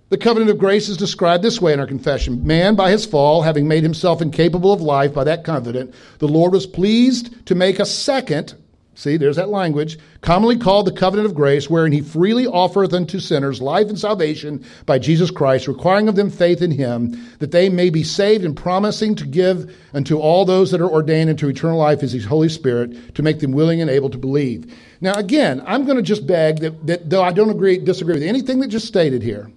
[0.09, 2.45] The covenant of grace is described this way in our confession.
[2.45, 6.53] Man, by his fall, having made himself incapable of life by that covenant, the Lord
[6.53, 8.55] was pleased to make a second,
[8.95, 13.19] see, there's that language, commonly called the covenant of grace, wherein he freely offereth unto
[13.19, 17.69] sinners life and salvation by Jesus Christ, requiring of them faith in him, that they
[17.69, 21.79] may be saved, and promising to give unto all those that are ordained into eternal
[21.79, 24.75] life is his Holy Spirit, to make them willing and able to believe.
[25.01, 28.23] Now, again, I'm going to just beg that, that though I don't agree, disagree with
[28.23, 29.51] anything that just stated here,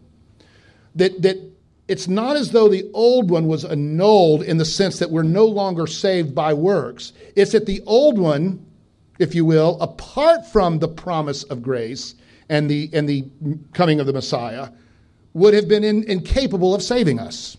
[0.96, 1.38] that, that
[1.88, 5.46] it's not as though the old one was annulled in the sense that we're no
[5.46, 7.14] longer saved by works.
[7.36, 8.65] It's that the old one,
[9.20, 12.16] if you will, apart from the promise of grace
[12.50, 13.26] and the, and the
[13.74, 14.70] coming of the Messiah,
[15.34, 17.58] would have been in, incapable of saving us.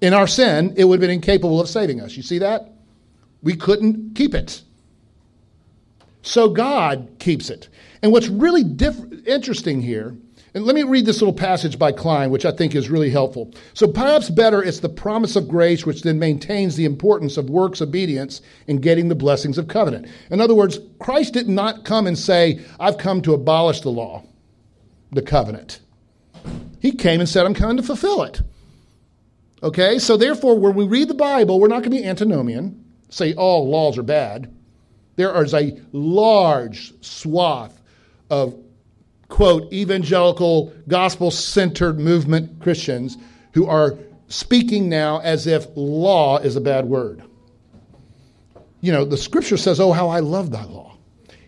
[0.00, 2.16] In our sin, it would have been incapable of saving us.
[2.16, 2.72] You see that?
[3.42, 4.62] We couldn't keep it
[6.26, 7.68] so God keeps it.
[8.02, 10.16] And what's really diff- interesting here
[10.56, 13.52] And let me read this little passage by Kline, which I think is really helpful.
[13.74, 17.82] So perhaps better, it's the promise of grace which then maintains the importance of works
[17.82, 20.08] obedience in getting the blessings of covenant.
[20.30, 24.24] In other words, Christ did not come and say, I've come to abolish the law,
[25.12, 25.80] the covenant.
[26.80, 28.40] He came and said, I'm coming to fulfill it.
[29.62, 33.34] Okay, so therefore, when we read the Bible, we're not going to be antinomian, say
[33.34, 34.56] all laws are bad.
[35.16, 37.78] There is a large swath
[38.30, 38.58] of
[39.28, 43.16] quote, evangelical, gospel centered movement Christians
[43.52, 47.22] who are speaking now as if law is a bad word.
[48.80, 50.96] You know, the scripture says, Oh, how I love thy law.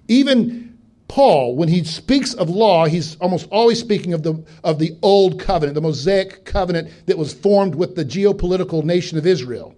[0.08, 4.96] Even Paul, when he speaks of law, he's almost always speaking of the, of the
[5.02, 9.74] old covenant, the Mosaic covenant that was formed with the geopolitical nation of Israel.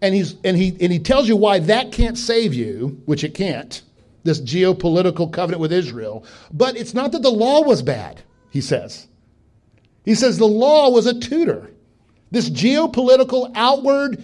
[0.00, 3.34] And, he's, and, he, and he tells you why that can't save you, which it
[3.34, 3.82] can't
[4.24, 6.24] this geopolitical covenant with Israel.
[6.52, 9.06] But it's not that the law was bad, he says.
[10.04, 11.70] He says the law was a tutor.
[12.30, 14.22] This geopolitical outward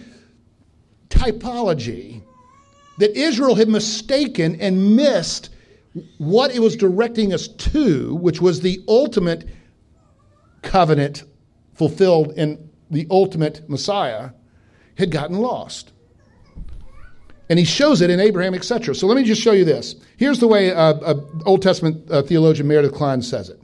[1.09, 2.21] typology
[2.97, 5.49] that Israel had mistaken and missed
[6.17, 9.47] what it was directing us to, which was the ultimate
[10.61, 11.23] covenant
[11.73, 14.31] fulfilled in the ultimate Messiah,
[14.97, 15.91] had gotten lost.
[17.51, 18.95] And he shows it in Abraham, etc.
[18.95, 19.97] So let me just show you this.
[20.15, 23.61] Here's the way uh, uh, Old Testament uh, theologian Meredith Kline says it.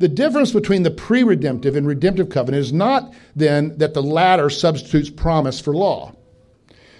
[0.00, 4.50] The difference between the pre redemptive and redemptive covenant is not then that the latter
[4.50, 6.12] substitutes promise for law.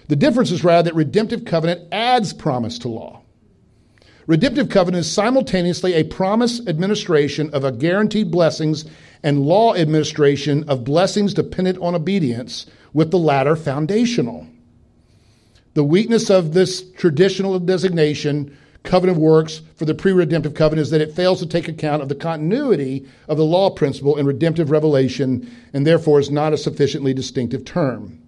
[0.07, 3.22] The difference is rather that redemptive covenant adds promise to law.
[4.29, 8.85] Redemptive covenant is simultaneously a promise administration of a guaranteed blessings
[9.24, 14.46] and law administration of blessings dependent on obedience, with the latter foundational.
[15.74, 20.90] The weakness of this traditional designation, covenant of works, for the pre redemptive covenant is
[20.90, 24.70] that it fails to take account of the continuity of the law principle in redemptive
[24.70, 28.20] revelation and therefore is not a sufficiently distinctive term.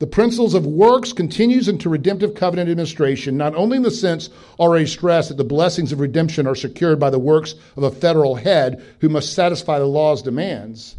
[0.00, 4.86] The principles of works continues into redemptive covenant administration, not only in the sense already
[4.86, 8.84] stressed that the blessings of redemption are secured by the works of a federal head
[8.98, 10.96] who must satisfy the law's demands,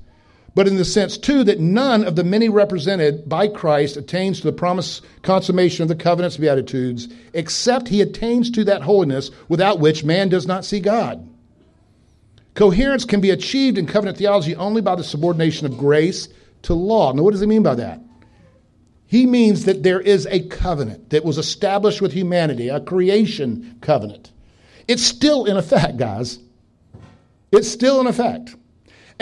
[0.56, 4.46] but in the sense, too, that none of the many represented by Christ attains to
[4.46, 10.04] the promised consummation of the covenant's beatitudes, except he attains to that holiness without which
[10.04, 11.28] man does not see God.
[12.54, 16.30] Coherence can be achieved in covenant theology only by the subordination of grace
[16.64, 17.12] to law.
[17.12, 18.00] Now, what does he mean by that?
[19.08, 24.32] He means that there is a covenant that was established with humanity, a creation covenant.
[24.88, 26.38] It's still in effect, guys.
[27.52, 28.56] It's still in effect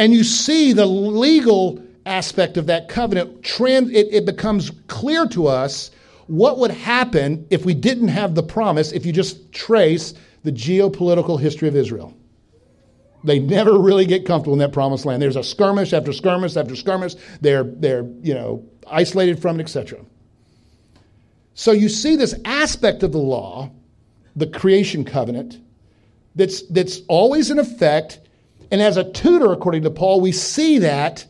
[0.02, 5.92] and you see the legal aspect of that covenant, it becomes clear to us
[6.26, 11.40] what would happen if we didn't have the promise, if you just trace the geopolitical
[11.40, 12.18] history of Israel.
[13.24, 15.22] They never really get comfortable in that promised land.
[15.22, 17.14] There's a skirmish after skirmish after skirmish.
[17.40, 20.00] They're, they're you know, isolated from it, etc.
[21.54, 23.70] So you see this aspect of the law,
[24.36, 25.60] the creation covenant,
[26.34, 28.21] that's, that's always in effect
[28.72, 31.26] and as a tutor, according to Paul, we see that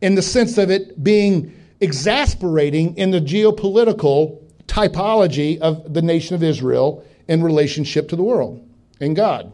[0.00, 6.42] in the sense of it being exasperating in the geopolitical typology of the nation of
[6.42, 8.66] Israel in relationship to the world
[9.00, 9.52] and God.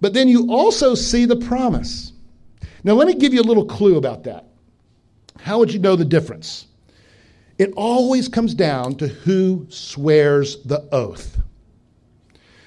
[0.00, 2.12] But then you also see the promise.
[2.84, 4.44] Now, let me give you a little clue about that.
[5.40, 6.66] How would you know the difference?
[7.58, 11.40] It always comes down to who swears the oath.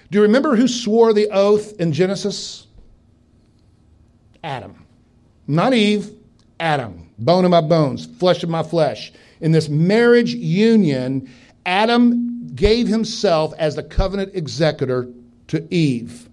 [0.09, 2.67] Do you remember who swore the oath in Genesis?
[4.43, 4.85] Adam.
[5.47, 6.11] Not Eve,
[6.59, 7.09] Adam.
[7.17, 9.11] Bone of my bones, flesh of my flesh.
[9.39, 11.29] In this marriage union,
[11.65, 15.07] Adam gave himself as the covenant executor
[15.47, 16.29] to Eve.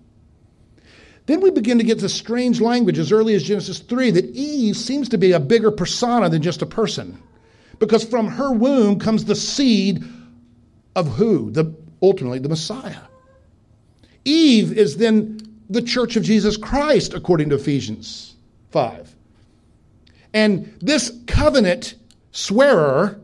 [1.26, 4.76] Then we begin to get the strange language as early as Genesis 3 that Eve
[4.76, 7.22] seems to be a bigger persona than just a person.
[7.78, 10.02] Because from her womb comes the seed
[10.96, 11.50] of who?
[11.50, 13.02] The, ultimately, the Messiah.
[14.24, 15.37] Eve is then
[15.68, 18.34] the church of Jesus Christ, according to Ephesians
[18.70, 19.14] 5.
[20.32, 21.94] And this covenant
[22.32, 23.20] swearer,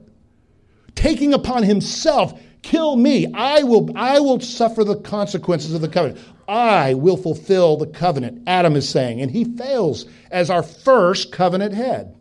[0.94, 6.20] taking upon himself, kill me, I will, I will suffer the consequences of the covenant.
[6.46, 9.20] I will fulfill the covenant, Adam is saying.
[9.20, 12.14] And he fails as our first covenant head.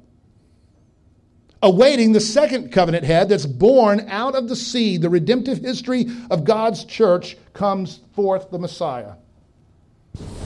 [1.62, 6.44] Awaiting the second covenant head that's born out of the seed, the redemptive history of
[6.44, 9.14] God's church, comes forth the Messiah.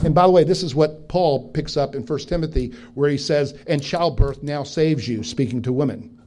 [0.04, 3.18] And by the way, this is what Paul picks up in 1 Timothy, where he
[3.18, 6.18] says, And childbirth now saves you, speaking to women.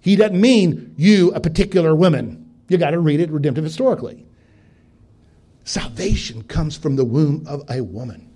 [0.00, 2.48] He doesn't mean you, a particular woman.
[2.68, 4.24] You got to read it redemptive historically.
[5.64, 8.30] Salvation comes from the womb of a woman.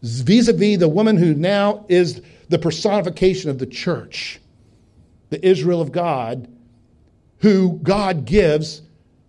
[0.00, 4.40] vis a vis the woman who now is the personification of the church,
[5.30, 6.48] the Israel of God,
[7.38, 8.80] who God gives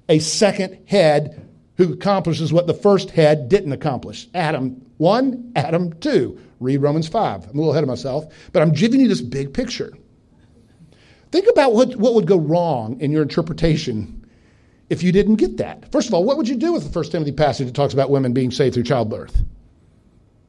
[0.08, 1.45] a second head
[1.78, 4.28] who accomplishes what the first head didn't accomplish.
[4.34, 6.40] Adam 1, Adam 2.
[6.60, 7.44] Read Romans 5.
[7.44, 9.94] I'm a little ahead of myself, but I'm giving you this big picture.
[11.32, 14.26] Think about what, what would go wrong in your interpretation
[14.90, 15.92] if you didn't get that.
[15.92, 18.10] First of all, what would you do with the First Timothy passage that talks about
[18.10, 19.44] women being saved through childbirth?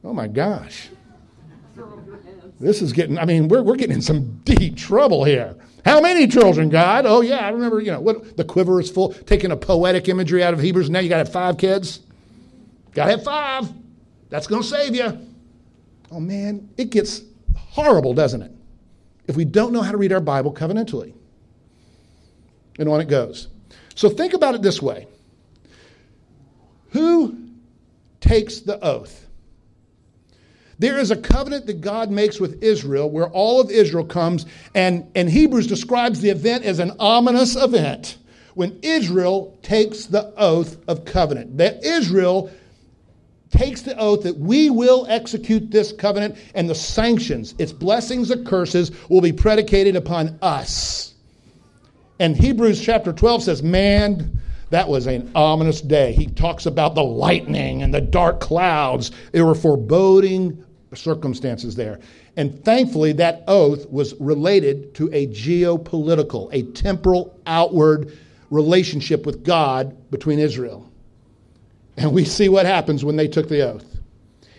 [0.03, 0.89] Oh my gosh.
[2.59, 5.55] This is getting, I mean, we're, we're getting in some deep trouble here.
[5.87, 7.05] How many children, God?
[7.05, 10.43] Oh, yeah, I remember, you know, what the quiver is full, taking a poetic imagery
[10.43, 10.89] out of Hebrews.
[10.89, 12.01] Now you got to have five kids.
[12.93, 13.71] Got to have five.
[14.29, 15.17] That's going to save you.
[16.11, 17.21] Oh, man, it gets
[17.55, 18.51] horrible, doesn't it?
[19.27, 21.13] If we don't know how to read our Bible covenantally.
[22.79, 23.47] And on it goes.
[23.95, 25.07] So think about it this way
[26.89, 27.47] Who
[28.19, 29.26] takes the oath?
[30.79, 35.09] There is a covenant that God makes with Israel where all of Israel comes, and,
[35.15, 38.17] and Hebrews describes the event as an ominous event
[38.53, 41.57] when Israel takes the oath of covenant.
[41.57, 42.51] That Israel
[43.49, 48.43] takes the oath that we will execute this covenant and the sanctions, its blessings or
[48.43, 51.15] curses, will be predicated upon us.
[52.19, 56.13] And Hebrews chapter 12 says, Man, that was an ominous day.
[56.13, 59.11] He talks about the lightning and the dark clouds.
[59.31, 60.63] They were foreboding
[60.95, 61.99] circumstances there.
[62.37, 68.17] And thankfully, that oath was related to a geopolitical, a temporal, outward
[68.49, 70.89] relationship with God between Israel.
[71.97, 73.99] And we see what happens when they took the oath.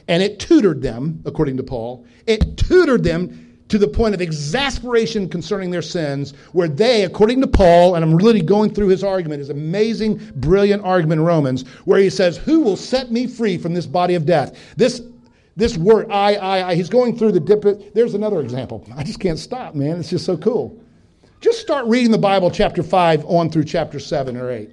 [0.09, 5.29] And it tutored them, according to Paul, it tutored them to the point of exasperation
[5.29, 9.41] concerning their sins, where they, according to Paul, and I'm really going through his argument,
[9.41, 13.75] his amazing, brilliant argument in Romans, where he says, Who will set me free from
[13.75, 14.59] this body of death?
[14.77, 15.03] This
[15.59, 17.93] this word, I, I, I, he's going through the dip.
[17.93, 18.87] There's another example.
[18.97, 19.99] I just can't stop, man.
[19.99, 20.81] It's just so cool.
[21.41, 24.71] Just start reading the Bible, chapter 5 on through chapter 7 or 8.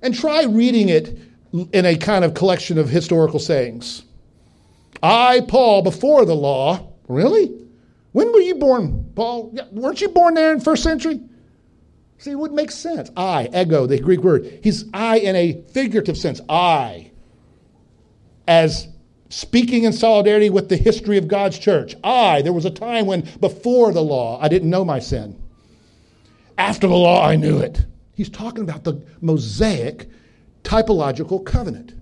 [0.00, 1.18] And try reading it
[1.52, 4.02] in a kind of collection of historical sayings.
[5.02, 6.94] I, Paul, before the law.
[7.06, 7.54] Really?
[8.12, 9.54] When were you born, Paul?
[9.70, 11.20] Weren't you born there in first century?
[12.16, 13.10] See, it would make sense.
[13.18, 14.60] I, ego, the Greek word.
[14.62, 16.40] He's I in a figurative sense.
[16.48, 17.10] I,
[18.48, 18.88] as
[19.30, 21.94] speaking in solidarity with the history of God's church.
[22.04, 25.40] I, there was a time when before the law, I didn't know my sin.
[26.58, 27.86] After the law, I knew it.
[28.14, 30.08] He's talking about the Mosaic
[30.62, 31.94] typological covenant.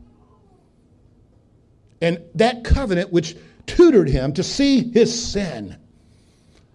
[2.01, 5.77] And that covenant, which tutored him to see his sin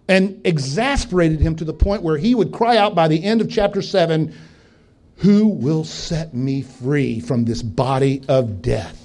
[0.08, 3.50] and exasperated him to the point where he would cry out by the end of
[3.50, 4.34] chapter 7
[5.16, 9.03] Who will set me free from this body of death?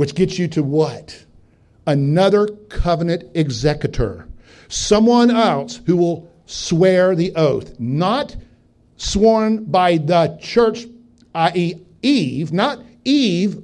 [0.00, 1.26] Which gets you to what?
[1.86, 4.26] Another covenant executor.
[4.68, 7.78] Someone else who will swear the oath.
[7.78, 8.34] Not
[8.96, 10.86] sworn by the church,
[11.34, 13.62] i.e., Eve, not Eve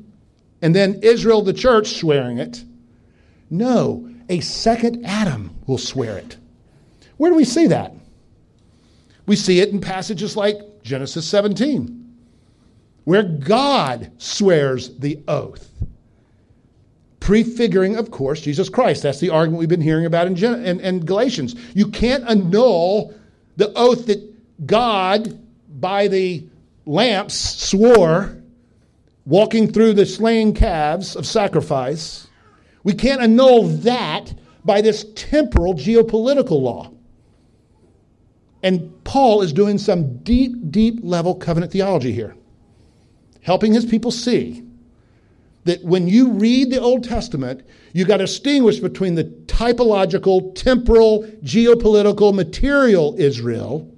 [0.61, 2.63] and then Israel, the church, swearing it.
[3.49, 6.37] No, a second Adam will swear it.
[7.17, 7.95] Where do we see that?
[9.25, 12.15] We see it in passages like Genesis 17,
[13.05, 15.73] where God swears the oath
[17.27, 19.03] prefiguring, of course, Jesus Christ.
[19.03, 21.57] That's the argument we've been hearing about in, in, in Galatians.
[21.75, 23.13] You can't annul
[23.57, 25.37] the oath that God,
[25.69, 26.47] by the
[26.85, 28.41] lamps, swore
[29.25, 32.29] walking through the slain calves of sacrifice.
[32.85, 34.33] We can't annul that
[34.65, 36.93] by this temporal geopolitical law.
[38.63, 42.37] And Paul is doing some deep, deep level covenant theology here,
[43.43, 44.66] helping his people see
[45.67, 47.63] that when you read the Old Testament,
[47.93, 53.91] you got to distinguish between the typological, temporal, geopolitical, material Israel,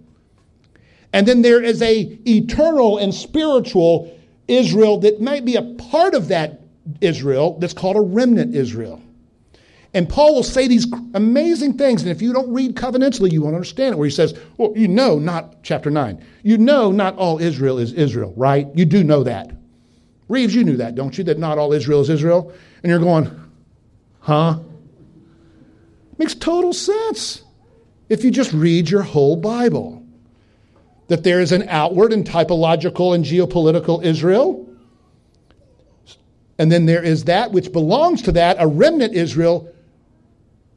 [1.13, 4.15] and then there is a eternal and spiritual
[4.47, 6.61] Israel that might be a part of that
[7.01, 9.03] Israel that's called a remnant Israel.
[9.95, 13.55] And Paul will say these amazing things, and if you don't read covenantally, you won't
[13.55, 13.99] understand it.
[13.99, 17.95] Where he says, Well, you know, not chapter 9, you know, not all Israel is
[17.95, 18.67] Israel, right?
[18.75, 19.58] You do know that.
[20.29, 21.25] Reeves, you knew that, don't you?
[21.25, 22.53] That not all Israel is Israel?
[22.83, 23.31] And you're going,
[24.21, 24.61] huh?
[26.19, 27.43] Makes total sense
[28.09, 30.05] if you just read your whole Bible.
[31.09, 34.69] That there is an outward and typological and geopolitical Israel.
[36.59, 39.73] And then there is that which belongs to that, a remnant Israel,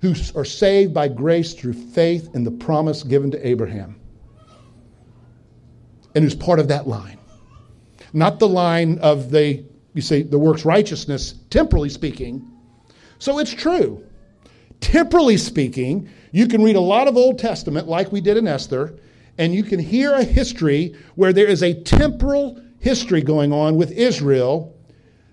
[0.02, 4.00] who are saved by grace through faith in the promise given to Abraham.
[6.16, 7.18] And who's part of that line
[8.14, 12.50] not the line of the You see, the works righteousness, temporally speaking.
[13.20, 14.04] So it's true.
[14.80, 18.98] Temporally speaking, you can read a lot of Old Testament like we did in Esther,
[19.38, 23.92] and you can hear a history where there is a temporal history going on with
[23.92, 24.76] Israel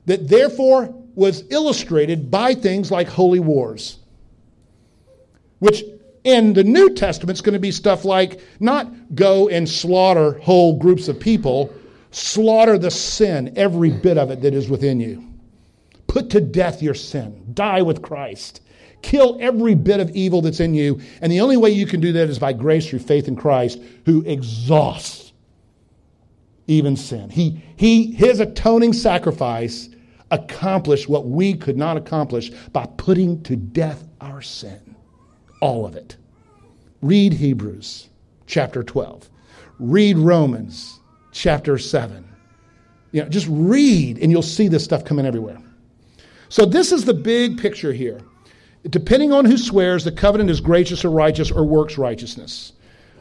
[0.06, 3.98] that therefore was illustrated by things like holy wars,
[5.60, 5.82] which
[6.24, 10.78] in the New Testament is going to be stuff like not go and slaughter whole
[10.78, 11.72] groups of people,
[12.10, 15.24] slaughter the sin, every bit of it that is within you.
[16.06, 18.62] Put to death your sin, die with Christ.
[19.02, 21.00] Kill every bit of evil that's in you.
[21.20, 23.80] And the only way you can do that is by grace through faith in Christ,
[24.06, 25.32] who exhausts
[26.66, 27.30] even sin.
[27.30, 29.88] He, he, his atoning sacrifice
[30.30, 34.94] accomplished what we could not accomplish by putting to death our sin.
[35.60, 36.16] All of it.
[37.00, 38.08] Read Hebrews
[38.46, 39.30] chapter 12.
[39.78, 40.97] Read Romans
[41.38, 42.24] chapter 7.
[43.12, 45.58] You know, just read and you'll see this stuff coming everywhere.
[46.48, 48.20] So this is the big picture here.
[48.88, 52.72] Depending on who swears, the covenant is gracious or righteous or works righteousness.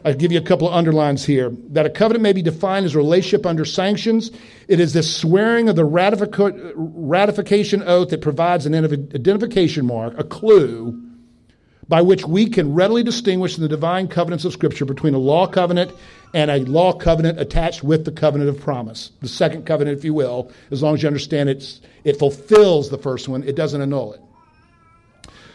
[0.05, 1.51] I'll give you a couple of underlines here.
[1.69, 4.31] That a covenant may be defined as a relationship under sanctions.
[4.67, 10.23] It is the swearing of the ratific- ratification oath that provides an identification mark, a
[10.23, 11.01] clue,
[11.87, 15.47] by which we can readily distinguish in the divine covenants of Scripture between a law
[15.47, 15.91] covenant
[16.33, 19.11] and a law covenant attached with the covenant of promise.
[19.21, 22.97] The second covenant, if you will, as long as you understand it's, it fulfills the
[22.97, 24.21] first one, it doesn't annul it.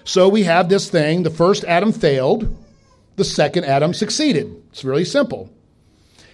[0.05, 2.57] So we have this thing the first Adam failed,
[3.17, 4.55] the second Adam succeeded.
[4.71, 5.51] It's really simple.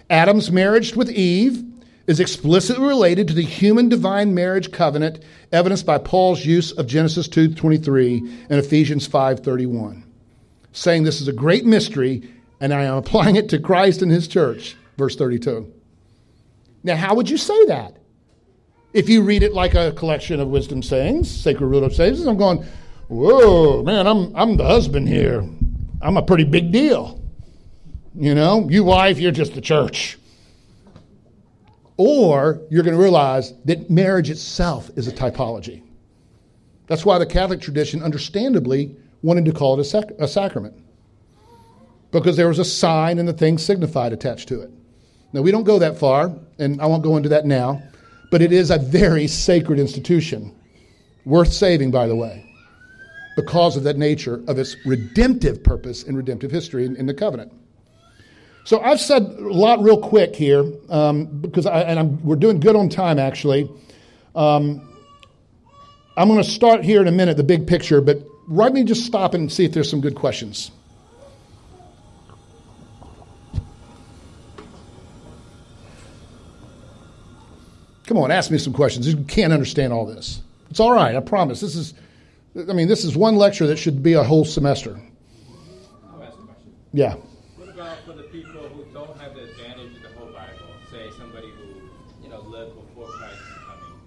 [0.09, 1.65] Adam's marriage with Eve
[2.07, 5.23] is explicitly related to the human divine marriage covenant
[5.53, 10.05] evidenced by Paul's use of Genesis 2:23 and Ephesians 5:31
[10.73, 12.23] saying this is a great mystery
[12.61, 14.77] and I am applying it to Christ and his church.
[14.97, 15.73] Verse 32
[16.83, 17.97] Now how would you say that?
[18.93, 22.37] If you read it like a collection of wisdom sayings sacred rule of sayings I'm
[22.37, 22.65] going
[23.09, 25.45] whoa man I'm I'm the husband here.
[26.01, 27.23] I'm a pretty big deal.
[28.15, 30.19] You know you wife you're just the church.
[31.99, 35.83] Or you're going to realize that marriage itself is a typology.
[36.87, 40.75] That's why the Catholic tradition, understandably, wanted to call it a, sac- a sacrament.
[42.11, 44.71] Because there was a sign and the thing signified attached to it.
[45.33, 47.83] Now, we don't go that far, and I won't go into that now,
[48.31, 50.55] but it is a very sacred institution,
[51.27, 52.51] worth saving, by the way,
[53.37, 57.53] because of that nature of its redemptive purpose and redemptive history in, in the covenant.
[58.65, 62.61] So I've said a lot real quick here um, because I, and I'm, we're doing
[62.61, 63.71] good on time actually.
[64.35, 64.95] Um,
[66.19, 69.07] I'm going to start here in a minute, the big picture, but let me just
[69.07, 70.71] stop and see if there's some good questions.
[78.09, 79.07] Come on, ask me some questions.
[79.07, 80.41] You can't understand all this.
[80.71, 81.61] It's all right, I promise.
[81.61, 81.93] This is,
[82.57, 84.99] I mean, this is one lecture that should be a whole semester.
[86.11, 86.75] I'll ask questions.
[86.95, 87.17] Yeah.
[87.57, 90.57] What about for the people who don't have the advantage of the whole Bible?
[90.91, 94.01] Say somebody who, you know, lived before Christ's coming.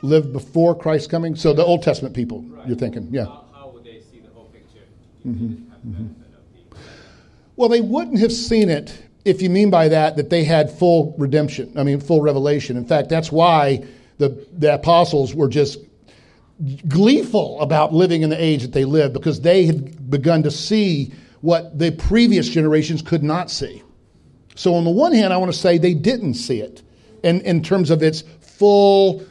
[0.00, 1.36] Lived before Christ's coming?
[1.36, 2.66] So the Old Testament people, right.
[2.66, 3.26] you're thinking, yeah.
[3.26, 4.86] How, how, would they see the whole picture?
[5.26, 5.90] Mm-hmm.
[5.90, 6.78] Mm-hmm.
[7.56, 8.96] Well, they wouldn't have seen it
[9.26, 12.76] if you mean by that that they had full redemption, I mean, full revelation.
[12.76, 13.84] In fact, that's why
[14.18, 15.80] the, the apostles were just
[16.88, 21.12] gleeful about living in the age that they lived because they had begun to see
[21.40, 23.82] what the previous generations could not see.
[24.54, 26.82] So, on the one hand, I want to say they didn't see it
[27.22, 29.26] in, in terms of its full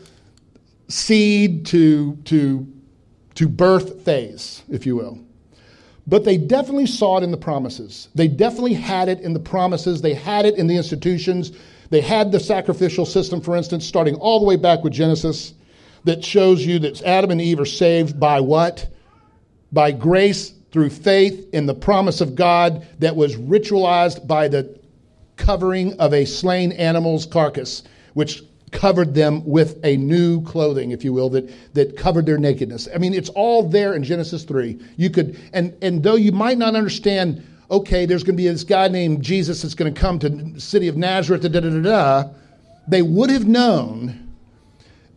[0.89, 2.67] seed to, to,
[3.35, 5.24] to birth phase, if you will.
[6.07, 8.09] But they definitely saw it in the promises.
[8.13, 10.01] They definitely had it in the promises.
[10.01, 11.51] They had it in the institutions.
[11.89, 15.53] They had the sacrificial system, for instance, starting all the way back with Genesis,
[16.03, 18.87] that shows you that Adam and Eve are saved by what?
[19.71, 24.79] By grace through faith in the promise of God that was ritualized by the
[25.35, 27.81] covering of a slain animal's carcass,
[28.13, 28.43] which
[28.75, 32.87] covered them with a new clothing, if you will, that, that covered their nakedness.
[32.93, 34.77] I mean, it's all there in Genesis 3.
[34.97, 38.65] You could, and, and though you might not understand, okay, there's going to be this
[38.65, 41.81] guy named Jesus that's going to come to the city of Nazareth, da da da
[41.81, 42.29] da,
[42.87, 44.21] they would have known.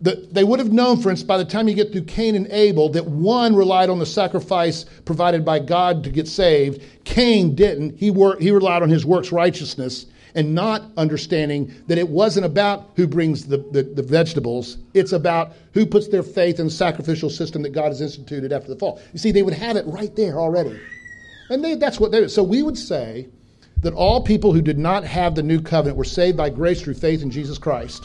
[0.00, 2.46] That they would have known, for instance, by the time you get through Cain and
[2.52, 6.84] Abel, that one relied on the sacrifice provided by God to get saved.
[7.04, 7.98] Cain didn't.
[7.98, 12.90] He, wor- he relied on his works righteousness and not understanding that it wasn't about
[12.96, 17.30] who brings the, the, the, vegetables, it's about who puts their faith in the sacrificial
[17.30, 19.00] system that God has instituted after the fall.
[19.12, 20.78] You see, they would have it right there already.
[21.50, 23.28] And they, that's what they So we would say
[23.80, 26.94] that all people who did not have the new covenant were saved by grace through
[26.94, 28.04] faith in Jesus Christ.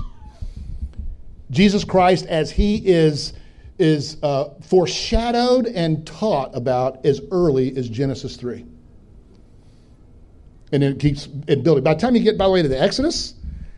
[1.52, 3.34] Jesus Christ as he is,
[3.80, 8.66] is uh, foreshadowed and taught about as early as Genesis 3.
[10.74, 11.84] And it keeps it building.
[11.84, 13.36] By the time you get, by the way, to the Exodus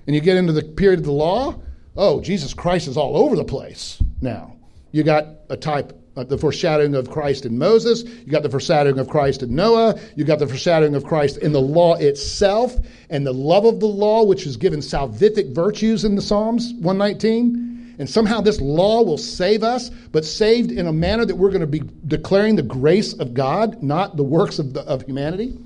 [0.08, 1.62] and you get into the period of the law,
[1.96, 4.56] oh, Jesus Christ is all over the place now.
[4.92, 8.04] You got a type uh, the foreshadowing of Christ in Moses.
[8.04, 10.00] You got the foreshadowing of Christ in Noah.
[10.16, 12.78] You got the foreshadowing of Christ in the law itself
[13.10, 17.96] and the love of the law, which is given salvific virtues in the Psalms 119.
[18.00, 21.60] And somehow this law will save us, but saved in a manner that we're going
[21.62, 25.58] to be declaring the grace of God, not the works of, the, of humanity.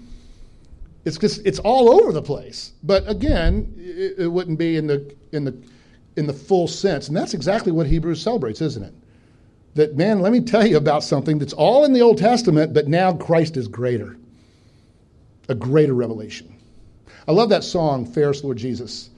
[1.10, 2.72] It's just it's all over the place.
[2.84, 5.58] But again, it, it wouldn't be in the in the
[6.16, 8.94] in the full sense, and that's exactly what Hebrews celebrates, isn't it?
[9.76, 12.88] that, man, let me tell you about something that's all in the Old Testament, but
[12.88, 14.18] now Christ is greater.
[15.48, 16.54] A greater revelation.
[17.28, 19.10] I love that song, Fairest Lord Jesus.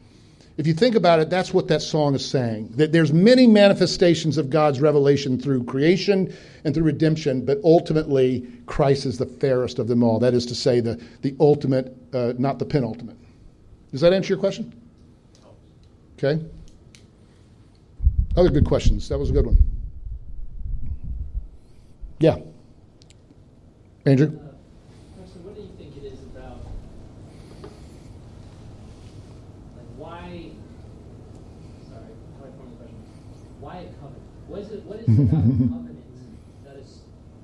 [0.58, 2.74] If you think about it, that's what that song is saying.
[2.76, 9.06] That there's many manifestations of God's revelation through creation and through redemption, but ultimately Christ
[9.06, 10.20] is the fairest of them all.
[10.20, 13.18] That is to say, the, the ultimate, uh, not the penultimate.
[13.92, 14.74] Does that answer your question?
[16.18, 16.44] Okay.
[18.38, 19.10] Other good questions.
[19.10, 19.58] That was a good one.
[22.20, 22.38] Yeah.
[24.06, 24.28] Andrew?
[24.28, 24.54] Uh,
[25.20, 26.60] Pastor, what do you think it is about
[29.76, 30.52] like why
[31.90, 32.96] sorry, how do I form the question?
[33.60, 34.22] Why a covenant?
[34.48, 34.91] What is it what is it about covenant that is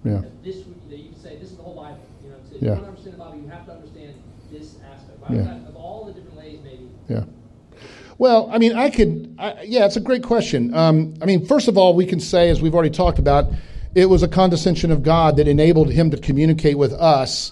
[0.03, 0.22] yeah.
[0.43, 1.99] this that you can say this is the whole Bible.
[2.24, 4.14] You know, you to understand the Bible, you have to understand
[4.51, 5.20] this aspect.
[5.30, 5.68] Yeah.
[5.68, 6.89] Of all the different ways maybe.
[7.10, 7.26] Yeah.
[8.18, 10.74] Well, I mean, I could, I, yeah, it's a great question.
[10.74, 13.51] Um, I mean, first of all, we can say, as we've already talked about,
[13.93, 17.51] it was a condescension of God that enabled him to communicate with us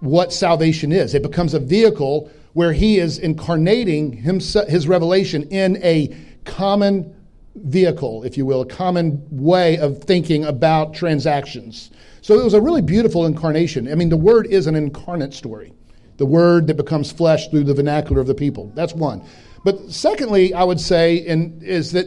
[0.00, 1.14] what salvation is.
[1.14, 6.14] It becomes a vehicle where he is incarnating himself, his revelation in a
[6.44, 7.13] common
[7.56, 11.90] vehicle, if you will, a common way of thinking about transactions.
[12.20, 13.90] So it was a really beautiful incarnation.
[13.90, 15.72] I mean, the word is an incarnate story,
[16.16, 18.72] the word that becomes flesh through the vernacular of the people.
[18.74, 19.22] That's one.
[19.64, 22.06] But secondly, I would say, and is that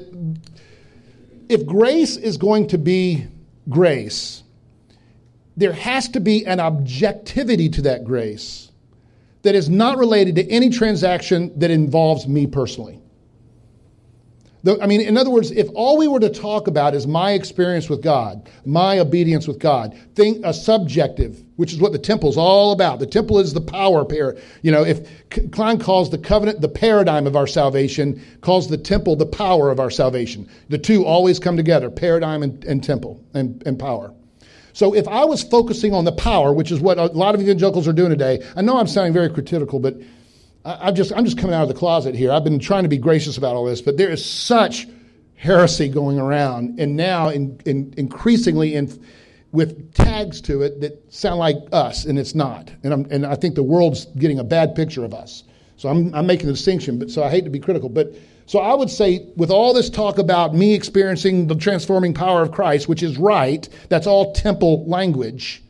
[1.49, 3.25] if grace is going to be
[3.69, 4.43] grace,
[5.55, 8.71] there has to be an objectivity to that grace
[9.41, 12.99] that is not related to any transaction that involves me personally.
[14.81, 17.89] I mean, in other words, if all we were to talk about is my experience
[17.89, 22.37] with God, my obedience with God, think a subjective, which is what the temple is
[22.37, 22.99] all about.
[22.99, 24.35] The temple is the power pair.
[24.63, 25.07] You know, if
[25.51, 29.79] Kline calls the covenant the paradigm of our salvation, calls the temple the power of
[29.79, 30.49] our salvation.
[30.69, 34.13] The two always come together, paradigm and, and temple and, and power.
[34.73, 37.87] So if I was focusing on the power, which is what a lot of evangelicals
[37.87, 39.95] are doing today, I know I'm sounding very critical, but
[40.67, 42.29] I, am just, I'm just coming out of the closet here.
[42.29, 44.85] I've been trying to be gracious about all this, but there is such
[45.35, 48.91] heresy going around, and now in, in increasingly in,
[49.53, 52.69] with tags to it that sound like us, and it's not.
[52.83, 55.45] And, I'm, and I think the world's getting a bad picture of us.
[55.77, 57.87] So I'm, I'm making a distinction, but so I hate to be critical.
[57.87, 58.13] But
[58.45, 62.51] so I would say, with all this talk about me experiencing the transforming power of
[62.51, 65.63] Christ, which is right, that's all temple language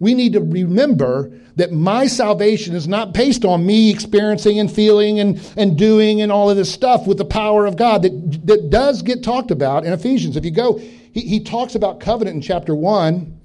[0.00, 5.20] we need to remember that my salvation is not based on me experiencing and feeling
[5.20, 8.70] and, and doing and all of this stuff with the power of God that, that
[8.70, 10.36] does get talked about in Ephesians.
[10.36, 13.40] If you go, he, he talks about covenant in chapter 1,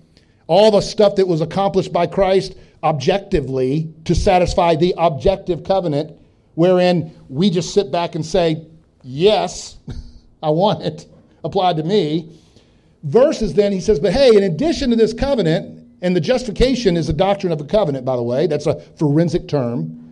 [0.48, 6.18] all the stuff that was accomplished by Christ objectively to satisfy the objective covenant,
[6.56, 8.66] wherein we just sit back and say,
[9.04, 9.78] Yes,
[10.44, 11.06] I want it
[11.44, 12.38] applied to me.
[13.04, 17.08] Versus then he says, But hey, in addition to this covenant, and the justification is
[17.08, 18.48] the doctrine of the covenant, by the way.
[18.48, 20.06] That's a forensic term.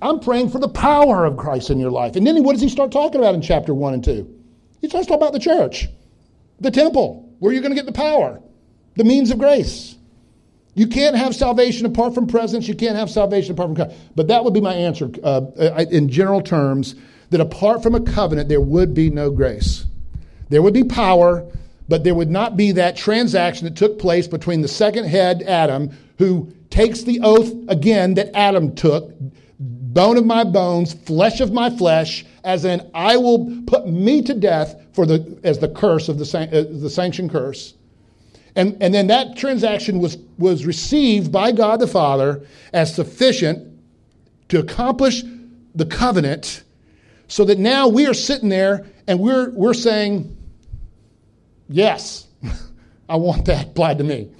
[0.00, 2.16] I'm praying for the power of Christ in your life.
[2.16, 4.34] And then what does he start talking about in chapter 1 and 2?
[4.80, 5.88] He starts talking about the church,
[6.60, 8.40] the temple, where you're going to get the power,
[8.96, 9.96] the means of grace.
[10.74, 12.68] You can't have salvation apart from presence.
[12.68, 14.00] You can't have salvation apart from covenant.
[14.14, 15.42] But that would be my answer uh,
[15.90, 16.94] in general terms
[17.30, 19.86] that apart from a covenant, there would be no grace.
[20.50, 21.50] There would be power,
[21.88, 25.90] but there would not be that transaction that took place between the second head, Adam,
[26.18, 29.12] who takes the oath again that Adam took
[29.58, 34.34] bone of my bones, flesh of my flesh, as in, I will put me to
[34.34, 37.74] death for the, as the curse of the, uh, the sanctioned curse.
[38.54, 43.78] And, and then that transaction was, was received by God the Father as sufficient
[44.48, 45.22] to accomplish
[45.74, 46.62] the covenant
[47.28, 50.35] so that now we are sitting there and we're, we're saying,
[51.68, 52.26] Yes,
[53.08, 54.30] I want that applied to me.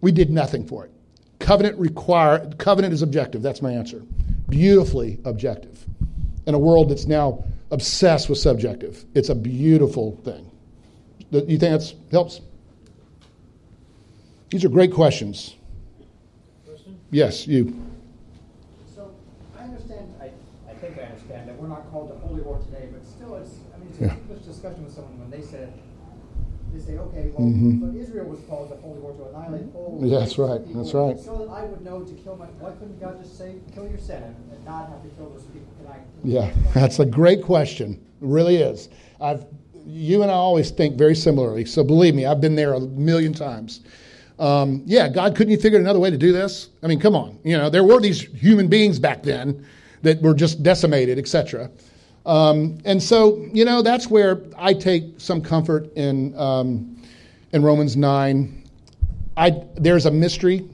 [0.00, 0.92] We did nothing for it.
[1.38, 3.42] Covenant require covenant is objective.
[3.42, 4.02] That's my answer.
[4.48, 5.84] Beautifully objective.
[6.46, 9.04] In a world that's now obsessed with subjective.
[9.14, 10.50] It's a beautiful thing.
[11.30, 12.40] You think that helps?
[14.50, 15.56] These are great questions.
[16.64, 16.98] Question?
[17.10, 17.84] Yes, you.
[18.94, 19.10] So
[19.58, 20.30] I understand, I,
[20.70, 23.56] I think I understand that we're not called to holy war today, but still, it's,
[23.74, 24.14] I mean, it's Yeah.
[24.14, 25.72] a English discussion with someone when they said,
[26.72, 27.80] they say, okay, well, Mhm.
[27.80, 29.98] but Israel was called to holy war to annihilate all.
[30.02, 30.82] Yeah, that's right, people.
[30.82, 31.18] that's right.
[31.18, 33.98] So that I would know to kill my, why couldn't God just say, kill your
[33.98, 35.68] sin and not have to kill those people?
[35.78, 35.98] Can I?
[36.24, 37.92] Yeah, that's a great question.
[38.22, 38.88] It really is.
[39.20, 39.44] I've,
[39.86, 41.64] you and I always think very similarly.
[41.64, 43.80] So believe me, I've been there a million times.
[44.38, 46.68] Um, yeah, God, couldn't you figure another way to do this?
[46.82, 47.38] I mean, come on.
[47.42, 49.64] You know, there were these human beings back then
[50.02, 51.70] that were just decimated, etc.
[52.26, 57.02] Um, and so, you know, that's where I take some comfort in um,
[57.52, 58.68] in Romans nine.
[59.36, 60.68] I there's a mystery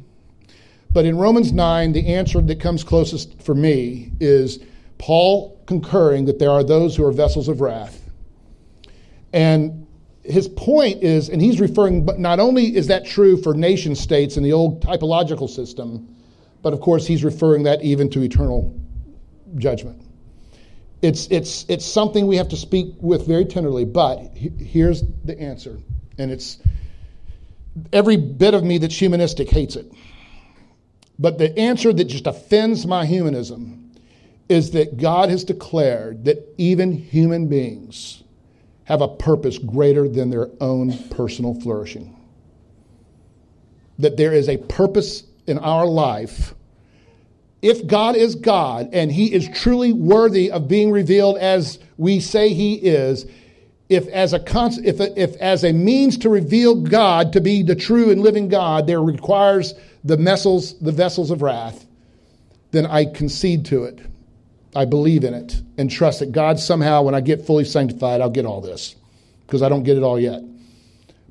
[0.92, 4.59] but in Romans 9, the answer that comes closest for me is
[4.98, 8.11] Paul concurring that there are those who are vessels of wrath.
[9.32, 9.86] And
[10.22, 14.36] his point is, and he's referring, but not only is that true for nation states
[14.36, 16.14] in the old typological system,
[16.61, 18.78] but of course he's referring that even to eternal
[19.57, 20.01] judgment.
[21.03, 25.38] It's, it's, it's something we have to speak with very tenderly, but he- here's the
[25.38, 25.78] answer.
[26.16, 26.59] And it's
[27.92, 29.92] every bit of me that's humanistic hates it.
[31.18, 33.92] But the answer that just offends my humanism
[34.48, 38.22] is that God has declared that even human beings
[38.84, 42.16] have a purpose greater than their own personal flourishing.
[43.98, 46.55] That there is a purpose in our life.
[47.63, 52.53] If God is God and He is truly worthy of being revealed as we say
[52.53, 53.25] He is,
[53.89, 54.43] if as a
[54.85, 58.87] if, if as a means to reveal God to be the true and living God,
[58.87, 61.87] there requires the vessels the vessels of wrath,
[62.73, 64.01] then I concede to it.
[64.75, 68.31] I believe in it and trust that God somehow, when I get fully sanctified, I'll
[68.31, 68.97] get all this
[69.47, 70.43] because I don't get it all yet.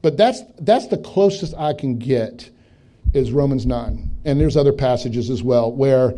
[0.01, 2.51] But that's that's the closest I can get
[3.13, 6.13] is Romans nine, and there's other passages as well where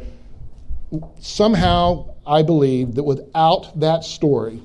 [1.20, 4.62] somehow I believe that without that story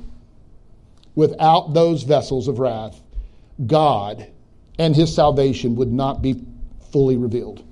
[1.19, 3.03] without those vessels of wrath,
[3.67, 4.29] God
[4.79, 6.41] and his salvation would not be
[6.93, 7.65] fully revealed,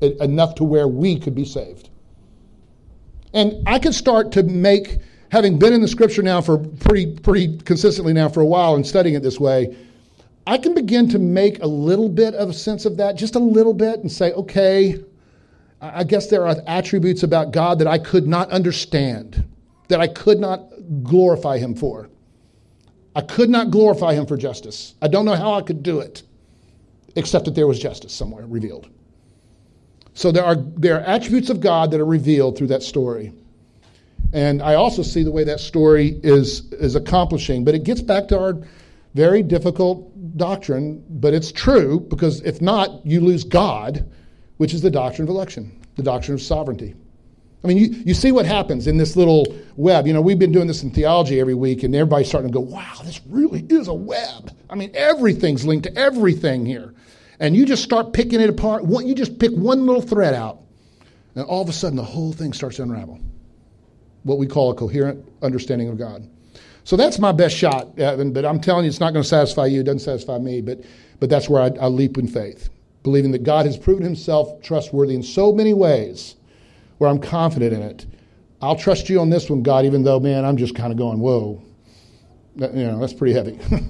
[0.00, 1.90] enough to where we could be saved.
[3.32, 4.98] And I could start to make,
[5.30, 8.84] having been in the scripture now for pretty, pretty consistently now for a while and
[8.84, 9.76] studying it this way,
[10.48, 13.38] I can begin to make a little bit of a sense of that, just a
[13.38, 14.96] little bit, and say, okay,
[15.78, 19.44] I guess there are attributes about God that I could not understand,
[19.88, 20.70] that I could not
[21.02, 22.08] glorify him for.
[23.14, 24.94] I could not glorify him for justice.
[25.02, 26.22] I don't know how I could do it,
[27.14, 28.88] except that there was justice somewhere revealed.
[30.14, 33.34] So there are, there are attributes of God that are revealed through that story.
[34.32, 37.66] And I also see the way that story is, is accomplishing.
[37.66, 38.54] But it gets back to our
[39.18, 44.08] very difficult doctrine, but it's true because if not, you lose God,
[44.58, 46.94] which is the doctrine of election, the doctrine of sovereignty.
[47.64, 49.44] I mean, you, you see what happens in this little
[49.74, 50.06] web.
[50.06, 52.60] You know, we've been doing this in theology every week, and everybody's starting to go,
[52.60, 54.56] wow, this really is a web.
[54.70, 56.94] I mean, everything's linked to everything here.
[57.40, 58.84] And you just start picking it apart.
[58.84, 60.60] You just pick one little thread out,
[61.34, 63.18] and all of a sudden the whole thing starts to unravel.
[64.22, 66.28] What we call a coherent understanding of God.
[66.88, 69.66] So that's my best shot, Evan, but I'm telling you, it's not going to satisfy
[69.66, 69.80] you.
[69.80, 70.80] It doesn't satisfy me, but,
[71.20, 72.70] but that's where I, I leap in faith,
[73.02, 76.36] believing that God has proven himself trustworthy in so many ways
[76.96, 78.06] where I'm confident in it.
[78.62, 81.18] I'll trust you on this one, God, even though, man, I'm just kind of going,
[81.18, 81.62] whoa.
[82.56, 83.60] That- you know, that's pretty heavy.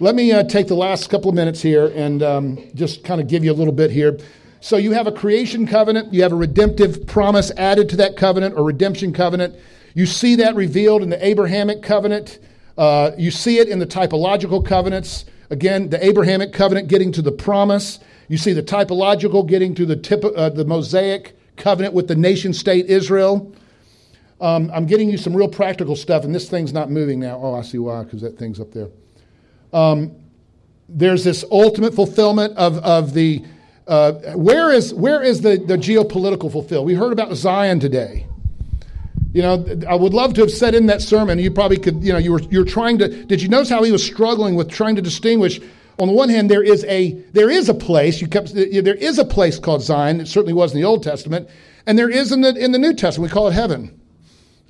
[0.00, 3.28] Let me uh, take the last couple of minutes here and um, just kind of
[3.28, 4.18] give you a little bit here.
[4.60, 8.56] So, you have a creation covenant, you have a redemptive promise added to that covenant
[8.56, 9.54] or redemption covenant.
[9.98, 12.38] You see that revealed in the Abrahamic covenant.
[12.76, 15.24] Uh, you see it in the typological covenants.
[15.50, 17.98] Again, the Abrahamic covenant getting to the promise.
[18.28, 22.52] You see the typological getting to the, tip, uh, the Mosaic covenant with the nation
[22.52, 23.52] state Israel.
[24.40, 27.40] Um, I'm getting you some real practical stuff, and this thing's not moving now.
[27.42, 28.90] Oh, I see why, because that thing's up there.
[29.72, 30.14] Um,
[30.88, 33.44] there's this ultimate fulfillment of, of the.
[33.88, 36.84] Uh, where is, where is the, the geopolitical fulfill?
[36.84, 38.28] We heard about Zion today.
[39.32, 42.12] You know, I would love to have said in that sermon, you probably could, you
[42.12, 44.96] know, you were, you're trying to, did you notice how he was struggling with trying
[44.96, 45.60] to distinguish?
[45.98, 49.18] On the one hand, there is a, there is a place, you kept, there is
[49.18, 50.20] a place called Zion.
[50.20, 51.48] It certainly was in the Old Testament.
[51.86, 53.30] And there is in the, in the New Testament.
[53.30, 54.00] We call it heaven.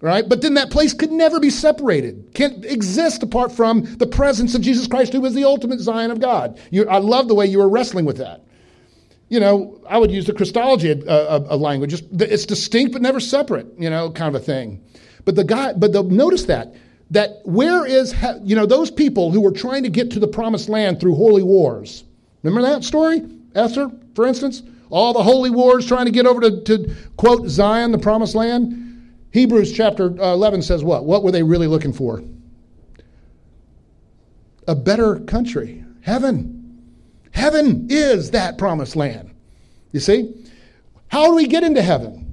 [0.01, 0.29] Right?
[0.29, 4.63] But then that place could never be separated, can't exist apart from the presence of
[4.63, 6.61] Jesus Christ, who was the ultimate Zion of God.
[6.71, 8.45] You, I love the way you were wrestling with that.
[9.29, 12.03] You know, I would use the Christology uh, uh, language.
[12.13, 14.83] It's distinct but never separate, you know, kind of a thing.
[15.25, 16.75] But the guy, but the, notice that
[17.11, 20.69] that where is you know those people who were trying to get to the promised
[20.69, 22.05] land through holy wars.
[22.43, 23.23] Remember that story,
[23.55, 27.93] Esther, for instance, all the holy wars trying to get over to, to quote Zion,
[27.93, 28.85] the promised land.
[29.31, 31.05] Hebrews chapter uh, 11 says what?
[31.05, 32.23] What were they really looking for?
[34.67, 36.58] A better country, heaven.
[37.33, 39.31] Heaven is that promised land.
[39.93, 40.35] You see?
[41.09, 42.25] How do we get into heaven?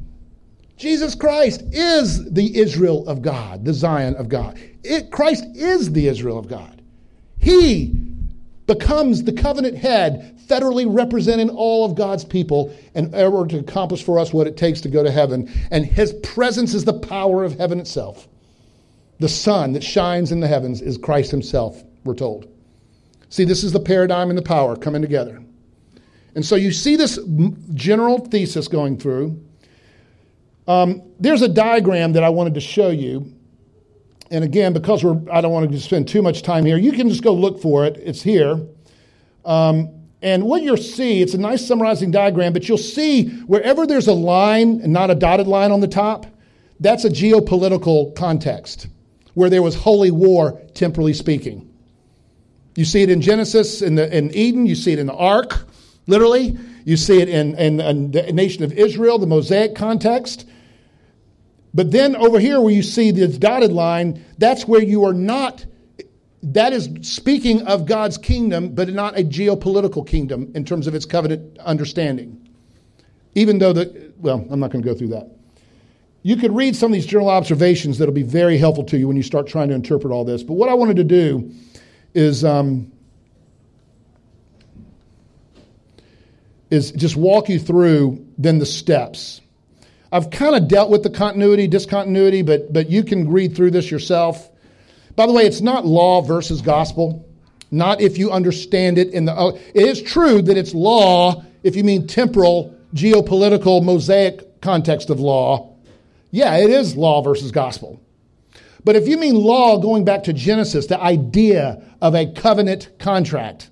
[0.78, 4.60] Jesus Christ is the Israel of God, the Zion of God.
[4.84, 6.82] It, Christ is the Israel of God.
[7.40, 7.94] He
[8.68, 14.20] becomes the covenant head, federally representing all of God's people in order to accomplish for
[14.20, 15.52] us what it takes to go to heaven.
[15.72, 18.28] And his presence is the power of heaven itself.
[19.20, 22.48] The sun that shines in the heavens is Christ himself, we're told.
[23.36, 25.44] See, this is the paradigm and the power coming together.
[26.36, 27.20] And so you see this
[27.74, 29.44] general thesis going through.
[30.70, 33.30] Um, there's a diagram that I wanted to show you.
[34.32, 37.10] And again, because we're, I don't want to spend too much time here, you can
[37.10, 37.98] just go look for it.
[37.98, 38.66] It's here.
[39.44, 39.90] Um,
[40.22, 44.14] and what you'll see, it's a nice summarizing diagram, but you'll see wherever there's a
[44.14, 46.26] line and not a dotted line on the top,
[46.80, 48.88] that's a geopolitical context
[49.34, 51.70] where there was holy war, temporally speaking.
[52.76, 55.66] You see it in Genesis, in, the, in Eden, you see it in the ark,
[56.08, 56.58] literally.
[56.84, 60.48] You see it in, in, in the nation of Israel, the Mosaic context.
[61.74, 65.66] But then over here, where you see this dotted line, that's where you are not,
[66.44, 71.06] that is speaking of God's kingdom, but not a geopolitical kingdom in terms of its
[71.06, 72.50] covenant understanding.
[73.36, 75.32] Even though the, well, I'm not going to go through that.
[76.24, 79.18] You could read some of these journal observations that'll be very helpful to you when
[79.18, 80.44] you start trying to interpret all this.
[80.44, 81.52] But what I wanted to do
[82.16, 82.92] is um,
[86.72, 89.42] is just walk you through then the steps
[90.16, 93.92] I've kind of dealt with the continuity, discontinuity, but, but you can read through this
[93.92, 94.50] yourself.
[95.18, 97.28] By the way, it's not law versus gospel,
[97.70, 99.38] not if you understand it in the.
[99.38, 105.20] Oh, it is true that it's law if you mean temporal, geopolitical, mosaic context of
[105.20, 105.76] law.
[106.32, 108.02] Yeah, it is law versus gospel.
[108.86, 113.72] But if you mean law going back to Genesis, the idea of a covenant contract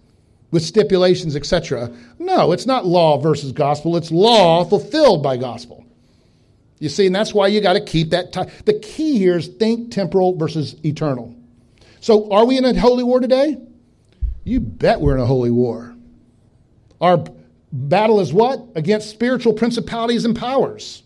[0.50, 3.96] with stipulations, etc., no, it's not law versus gospel.
[3.96, 5.86] It's law fulfilled by gospel.
[6.80, 8.50] You see, and that's why you got to keep that time.
[8.66, 11.34] The key here is think temporal versus eternal.
[12.02, 13.58] So, are we in a holy war today?
[14.44, 15.96] You bet we're in a holy war.
[17.00, 17.24] Our
[17.72, 18.68] battle is what?
[18.76, 21.03] Against spiritual principalities and powers.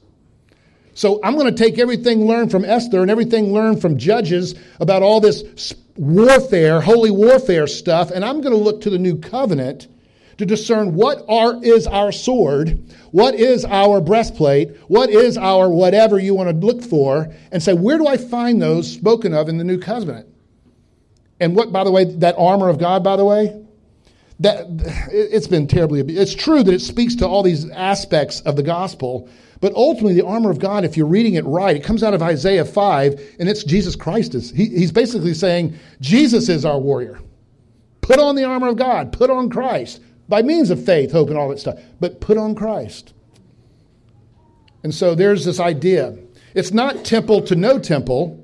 [0.98, 5.04] So, I'm going to take everything learned from Esther and everything learned from Judges about
[5.04, 9.88] all this warfare, holy warfare stuff, and I'm going to look to the new covenant
[10.39, 16.18] to discern what are, is our sword, what is our breastplate, what is our whatever
[16.18, 19.60] you want to look for, and say, where do I find those spoken of in
[19.60, 20.28] the New Covenant?
[21.39, 23.66] And what, by the way, that armor of God, by the way,
[24.39, 24.65] that
[25.11, 29.27] it's been terribly it's true that it speaks to all these aspects of the gospel
[29.59, 32.21] but ultimately the armor of god if you're reading it right it comes out of
[32.21, 37.19] isaiah 5 and it's jesus christ is he, he's basically saying jesus is our warrior.
[38.01, 39.11] Put on the armor of god.
[39.11, 40.01] Put on christ.
[40.29, 43.13] By means of faith, hope, and all that stuff, but put on Christ.
[44.83, 46.17] And so there's this idea.
[46.53, 48.43] It's not temple to no temple,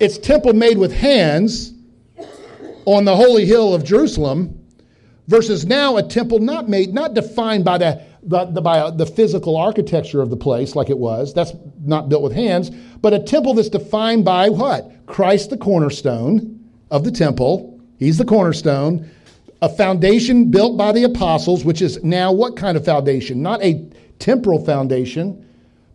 [0.00, 1.74] it's temple made with hands
[2.86, 4.65] on the holy hill of Jerusalem
[5.28, 9.06] versus now a temple not made, not defined by the, the, the, by uh, the
[9.06, 11.34] physical architecture of the place like it was.
[11.34, 11.52] That's
[11.84, 15.06] not built with hands, but a temple that's defined by what?
[15.06, 16.60] Christ, the cornerstone
[16.90, 17.80] of the temple.
[17.98, 19.10] He's the cornerstone
[19.62, 23.42] a foundation built by the apostles, which is now what kind of foundation?
[23.42, 23.84] Not a
[24.18, 25.44] temporal foundation,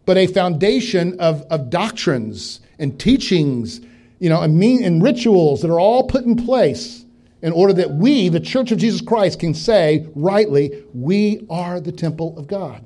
[0.05, 3.81] but a foundation of, of doctrines and teachings,
[4.19, 7.00] you know, and, mean, and rituals that are all put in place
[7.41, 11.91] in order that we, the Church of Jesus Christ, can say rightly, we are the
[11.91, 12.85] temple of God.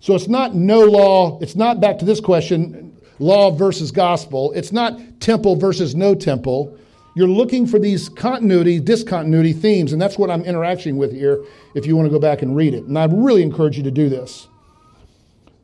[0.00, 4.52] So it's not no law, it's not back to this question, law versus gospel.
[4.52, 6.78] It's not temple versus no temple.
[7.16, 11.86] You're looking for these continuity, discontinuity themes, and that's what I'm interacting with here if
[11.86, 12.84] you want to go back and read it.
[12.84, 14.48] And I really encourage you to do this.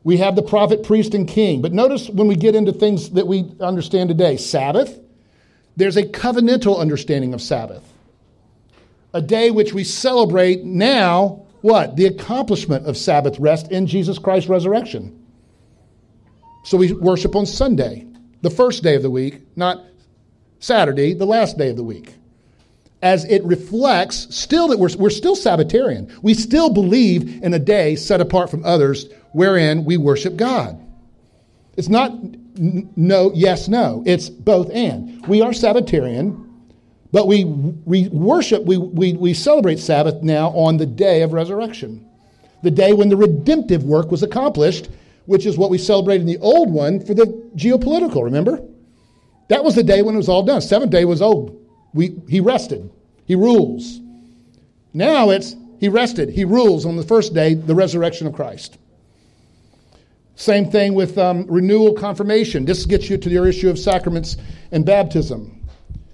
[0.03, 1.61] We have the prophet, priest, and king.
[1.61, 4.97] But notice when we get into things that we understand today Sabbath,
[5.75, 7.83] there's a covenantal understanding of Sabbath.
[9.13, 11.95] A day which we celebrate now, what?
[11.95, 15.17] The accomplishment of Sabbath rest in Jesus Christ's resurrection.
[16.63, 18.05] So we worship on Sunday,
[18.41, 19.83] the first day of the week, not
[20.59, 22.13] Saturday, the last day of the week.
[23.01, 26.15] As it reflects still that we're, we're still Sabbatarian.
[26.21, 30.79] We still believe in a day set apart from others wherein we worship God.
[31.75, 32.11] It's not
[32.55, 34.03] no, yes, no.
[34.05, 35.25] It's both and.
[35.27, 36.47] We are Sabbatarian,
[37.11, 42.05] but we, we worship, we, we, we celebrate Sabbath now on the day of resurrection,
[42.63, 44.89] the day when the redemptive work was accomplished,
[45.25, 47.25] which is what we celebrate in the old one for the
[47.55, 48.61] geopolitical, remember?
[49.49, 50.61] That was the day when it was all done.
[50.61, 51.59] Seventh day was, oh,
[51.93, 52.89] we, he rested,
[53.25, 53.99] he rules.
[54.93, 58.77] Now it's, he rested, he rules on the first day, the resurrection of Christ.
[60.41, 62.65] Same thing with um, renewal confirmation.
[62.65, 64.37] This gets you to your issue of sacraments
[64.71, 65.63] and baptism.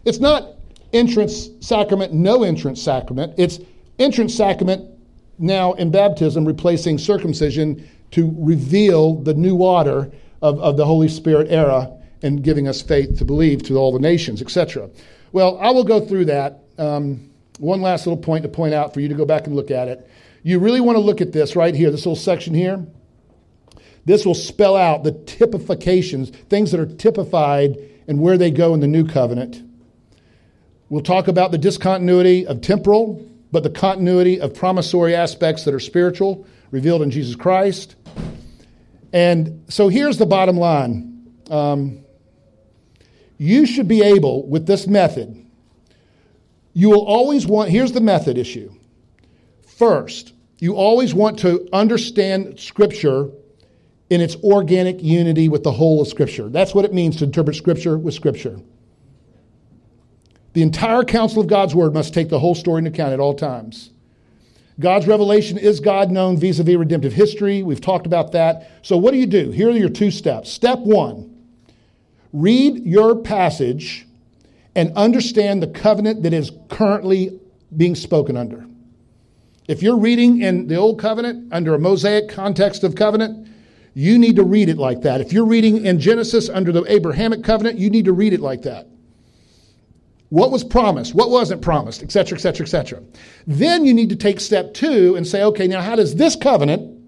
[0.03, 0.55] It's not
[0.91, 3.35] entrance sacrament, no entrance sacrament.
[3.37, 3.61] It's
[3.99, 4.91] entrance sacrament
[5.39, 10.11] now in baptism, replacing circumcision to reveal the new water
[10.41, 11.89] of, of the Holy Spirit era
[12.21, 14.89] and giving us faith to believe to all the nations, etc.
[15.31, 16.65] Well, I will go through that.
[16.77, 19.71] Um, one last little point to point out for you to go back and look
[19.71, 20.05] at it.
[20.43, 22.85] You really want to look at this right here, this little section here.
[24.07, 27.77] This will spell out the typifications, things that are typified
[28.07, 29.61] and where they go in the new covenant.
[30.87, 35.81] We'll talk about the discontinuity of temporal, but the continuity of promissory aspects that are
[35.81, 37.97] spiritual, revealed in Jesus Christ.
[39.11, 42.05] And so here's the bottom line um,
[43.37, 45.45] you should be able, with this method,
[46.71, 48.73] you will always want, here's the method issue.
[49.65, 53.31] First, you always want to understand Scripture
[54.09, 56.49] in its organic unity with the whole of Scripture.
[56.49, 58.59] That's what it means to interpret Scripture with Scripture.
[60.53, 63.33] The entire counsel of God's Word must take the whole story into account at all
[63.33, 63.91] times.
[64.79, 67.63] God's revelation is God known vis a vis redemptive history.
[67.63, 68.71] We've talked about that.
[68.81, 69.51] So, what do you do?
[69.51, 70.51] Here are your two steps.
[70.51, 71.33] Step one
[72.33, 74.05] read your passage
[74.75, 77.39] and understand the covenant that is currently
[77.75, 78.65] being spoken under.
[79.67, 83.49] If you're reading in the Old Covenant under a Mosaic context of covenant,
[83.97, 85.21] you need to read it like that.
[85.21, 88.61] If you're reading in Genesis under the Abrahamic covenant, you need to read it like
[88.61, 88.87] that.
[90.29, 91.15] What was promised?
[91.15, 92.03] What wasn't promised?
[92.03, 93.01] Et cetera, et cetera, et cetera.
[93.47, 97.01] Then you need to take step two and say, okay, now how does this covenant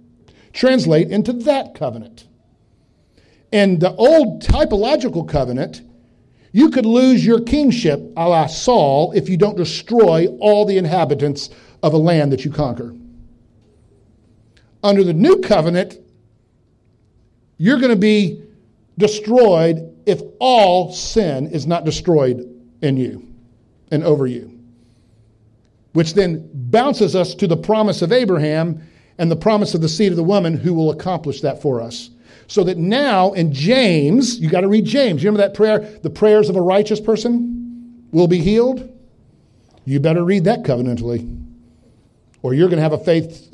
[0.52, 2.26] translate into that covenant?
[3.52, 5.84] In the old typological covenant,
[6.54, 11.52] you could lose your kingship a la Saul if you don't destroy all the inhabitants
[11.84, 12.96] of a land that you conquer.
[14.82, 16.00] Under the new covenant,
[17.60, 18.42] you're going to be
[18.98, 22.44] destroyed if all sin is not destroyed
[22.82, 23.28] in you
[23.92, 24.58] and over you.
[25.94, 28.82] Which then bounces us to the promise of Abraham
[29.18, 32.10] and the promise of the seed of the woman who will accomplish that for us.
[32.48, 35.22] So that now in James, you got to read James.
[35.22, 35.80] You remember that prayer?
[36.02, 38.90] The prayers of a righteous person will be healed.
[39.84, 41.46] You better read that covenantally.
[42.42, 43.50] Or you're going to have a faith,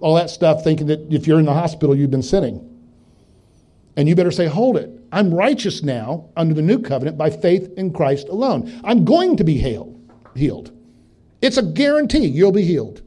[0.00, 2.75] all that stuff, thinking that if you're in the hospital, you've been sinning.
[3.96, 4.90] And you better say, hold it.
[5.12, 8.80] I'm righteous now under the new covenant by faith in Christ alone.
[8.84, 10.72] I'm going to be healed.
[11.40, 13.02] It's a guarantee you'll be healed.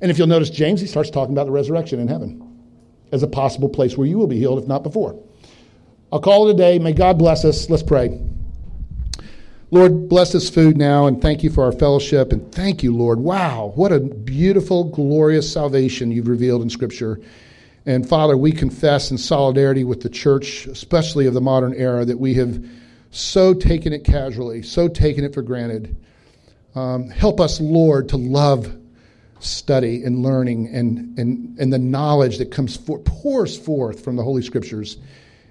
[0.00, 2.46] And if you'll notice, James, he starts talking about the resurrection in heaven
[3.12, 5.20] as a possible place where you will be healed, if not before.
[6.12, 6.78] I'll call it a day.
[6.78, 7.68] May God bless us.
[7.68, 8.20] Let's pray.
[9.72, 12.32] Lord, bless this food now and thank you for our fellowship.
[12.32, 13.20] And thank you, Lord.
[13.20, 17.20] Wow, what a beautiful, glorious salvation you've revealed in Scripture.
[17.86, 22.18] And Father, we confess in solidarity with the church, especially of the modern era, that
[22.18, 22.64] we have
[23.10, 25.96] so taken it casually, so taken it for granted.
[26.74, 28.76] Um, help us, Lord, to love
[29.40, 34.22] study and learning and, and, and the knowledge that comes for, pours forth from the
[34.22, 34.98] Holy Scriptures.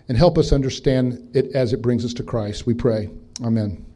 [0.07, 2.65] And help us understand it as it brings us to Christ.
[2.65, 3.09] We pray.
[3.43, 3.88] Amen.